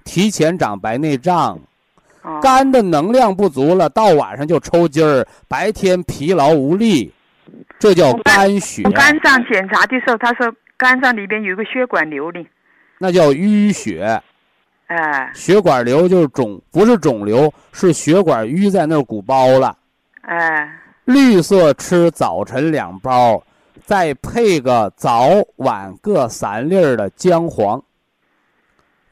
[0.03, 1.59] 提前长白内障。
[2.41, 7.13] 肝的能量不足了，到晚上就抽筋儿，白天疲劳无力，
[7.77, 8.83] 这叫肝血。
[8.91, 12.43] 肝脏检查的时候，他说肝脏里边有个血管瘤的，
[12.97, 14.21] 那叫淤血。
[14.87, 15.31] 哎。
[15.33, 19.77] 血管瘤就是肿，不是肿瘤，是血管淤在那儿鼓包了。
[20.21, 20.69] 哎。
[21.05, 23.43] 绿色吃早晨两包，
[23.83, 27.79] 再配个早晚各三粒儿的姜黄。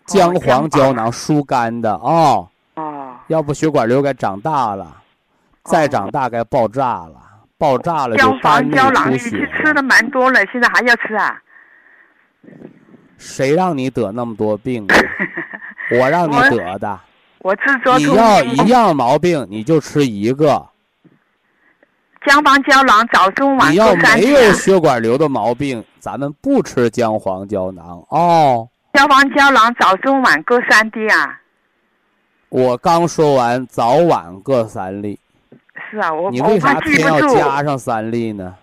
[0.07, 2.01] 姜黄胶囊疏肝的啊。
[2.01, 2.47] 哦，
[3.27, 4.97] 要不血管瘤该长大了，
[5.63, 7.15] 再长大该爆炸了，
[7.57, 9.49] 爆炸了就肝内出血。
[9.57, 11.39] 吃的蛮多了，现在还要吃啊？
[13.17, 14.85] 谁让你得那么多病？
[15.91, 16.99] 我让你得的。
[17.39, 20.65] 我自作你要一样毛病，你就吃一个。
[22.25, 28.67] 姜黄胶囊早中晚你要没有血管瘤的毛病，咱们不吃姜黄胶囊哦。
[28.93, 31.39] 姜黄胶囊早中晚各三滴啊。
[32.53, 35.19] 我刚说完，早晚各三粒。
[35.89, 38.53] 是啊，我你为啥偏要加上三粒呢？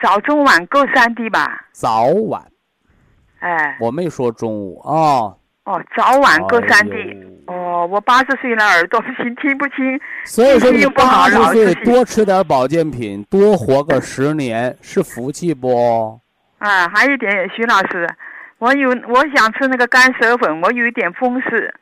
[0.00, 1.66] 早中晚各三粒吧。
[1.72, 2.40] 早晚。
[3.40, 3.76] 哎。
[3.80, 5.34] 我没说中午啊。
[5.64, 6.94] 哦，早晚各三滴。
[7.48, 10.00] 哦，我八十岁了，耳朵不行，听不清。
[10.24, 16.20] 所以说你八十岁多吃点保健品，多活个十年是福气不？
[16.58, 18.08] 啊，还有一点，徐老师，
[18.58, 21.74] 我有我想吃那个干舌粉，我有一点风湿，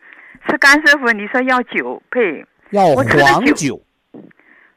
[0.49, 3.83] 吃干舌粉你说要酒配要黄酒，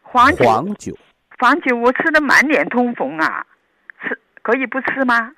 [0.01, 0.35] 黄
[0.75, 0.97] 酒。
[1.37, 3.45] 黄酒我吃的满脸通红啊，
[4.01, 5.31] 吃可以不吃吗？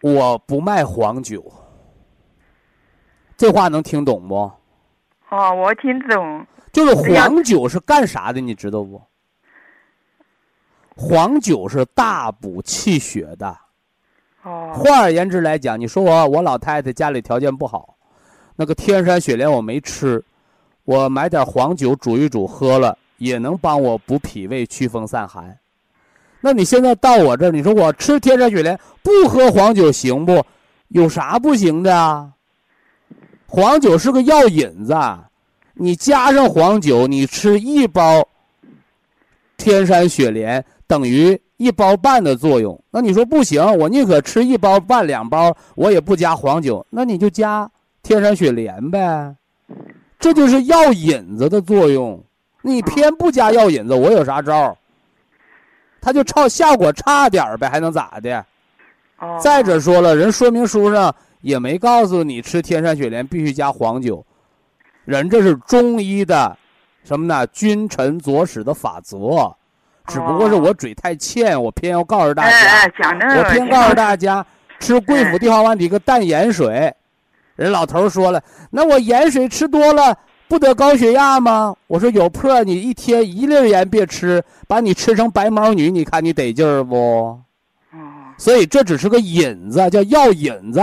[0.00, 1.44] 我不卖黄酒，
[3.36, 4.36] 这话能听懂不？
[5.30, 6.46] 哦，我听懂。
[6.72, 9.02] 就是黄酒是干啥的，你知道不？
[10.94, 13.58] 黄酒是大补气血的。
[14.42, 17.96] 换而言之来讲，你说我我老太太家里条件不好，
[18.56, 20.24] 那个天山雪莲我没吃，
[20.84, 25.58] 我买点黄酒煮一煮喝了，也能帮我补脾胃、祛风散寒。
[26.40, 30.44] 那你现在到我这儿，你说我吃天山雪莲不喝黄酒行不？
[30.88, 32.32] 有啥不行的啊？
[33.46, 34.94] 黄酒是个药引子，
[35.74, 38.26] 你加上黄酒，你吃一包
[39.56, 42.82] 天山雪莲等于一包半的作用。
[42.90, 47.70] 那你说不行，我宁可吃一包半两包，我也不加黄酒，那你就加
[48.02, 49.36] 天山雪莲呗。
[50.18, 52.18] 这就是药引子的作用。
[52.62, 54.76] 你偏不加药引子，我有啥招儿？
[56.00, 58.44] 它就差效果差点呗，还能咋的？
[59.40, 64.24] 再者说了，人说明书上也没告诉你吃天山雪莲必须加黄酒，
[65.04, 66.56] 人这是中医的
[67.04, 67.46] 什么呢？
[67.48, 69.56] 君臣佐使的法则，
[70.08, 74.44] 只不过是我嘴太欠，我偏要告诉大哎家，我偏告诉大家
[74.80, 76.92] 吃贵府地黄丸里个淡盐水。
[77.56, 80.16] 人老头说了，那我盐水吃多了
[80.48, 81.74] 不得高血压吗？
[81.86, 86.96] 我说有破，你一天一粒盐别吃，把你吃成白毛女，你看你得劲儿不？
[86.96, 87.40] 哦
[88.38, 90.80] 所以这只是个引子，叫药引子。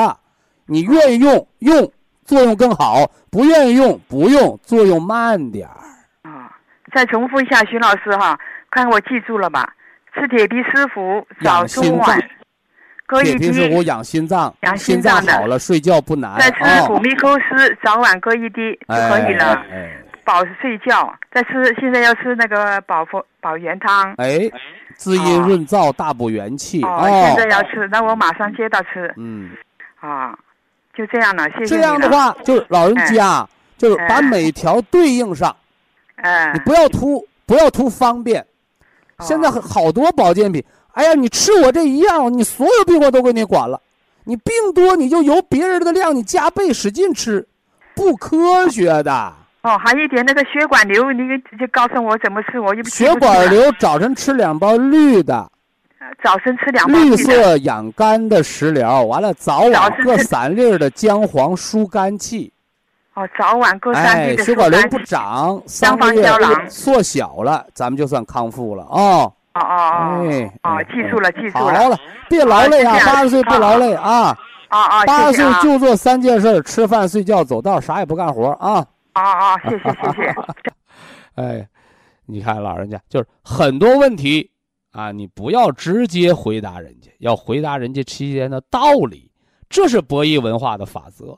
[0.65, 1.89] 你愿意用用，
[2.25, 6.29] 作用更好；不愿意用不用，作用慢点儿。
[6.29, 6.51] 啊，
[6.93, 8.37] 再重复一下，徐老师哈，
[8.75, 9.73] 看我记住了吧？
[10.13, 12.19] 吃铁皮石斛，早心中晚。
[12.19, 12.29] 脏，
[13.07, 16.37] 各一铁皮石斛，养心脏，养心心脏好了睡觉不难。
[16.37, 19.91] 再吃哦普密扣斯，早晚各一滴就可以了，哎哎
[20.25, 21.13] 保睡觉。
[21.31, 24.13] 再吃，现在要吃那个保佛保元汤。
[24.17, 24.39] 哎，
[24.95, 26.83] 滋阴润燥，大补元气。
[26.83, 29.13] 哦，现在要吃，那我马上接到吃。
[29.15, 29.51] 嗯，
[30.01, 30.37] 啊，
[30.93, 33.47] 就这样了，谢谢这，样的话，就是老人家，
[33.77, 34.21] 就是把哎。
[34.21, 35.55] 每条对应上，
[36.17, 38.45] 嗯你，不要图不要图方便。
[39.19, 40.63] 现在好多保健品，
[40.93, 43.81] 哎呀，你吃我这一样，你所有病我都给你管了。
[44.25, 47.47] 你病多，你就由别人的量，你加倍使劲吃，
[47.95, 49.33] 不科学的。
[49.61, 51.21] 哦，还有一点那个血管瘤，你
[51.59, 55.49] 就告诉我怎么吃，我又不住了，管瘤早晨吃两包绿的，
[56.23, 62.51] 早晨吃两包绿色养肝的食疗，完了早晚各三粒的姜黄疏肝气。
[63.15, 68.89] 哦，早晚各三哎，粒的血管瘤不长，三个月胶囊缩小了，咱们就算康复了啊。
[68.91, 71.97] 哦哦哦哎，哦，哎记住了，记住好了，
[72.29, 74.37] 别劳累啊八十岁不劳累啊。
[74.67, 79.21] 啊啊，八十岁就做三件事儿：吃饭、睡觉、走道，啥也不干活啊啊！
[79.21, 80.35] 哦哦，谢谢谢谢，
[81.41, 81.65] 哎，
[82.25, 84.51] 你看老人家就是很多问题
[84.91, 89.31] 啊，你不要直接回答人家，要回答人家期间的道理，
[89.69, 91.37] 这是博弈文化的法则。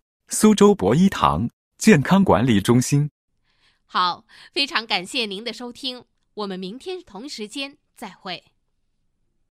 [0.33, 3.11] 苏州博一堂健康管理中心”。
[3.85, 8.45] 好，非常感谢您的收听，我们明天同时间再会。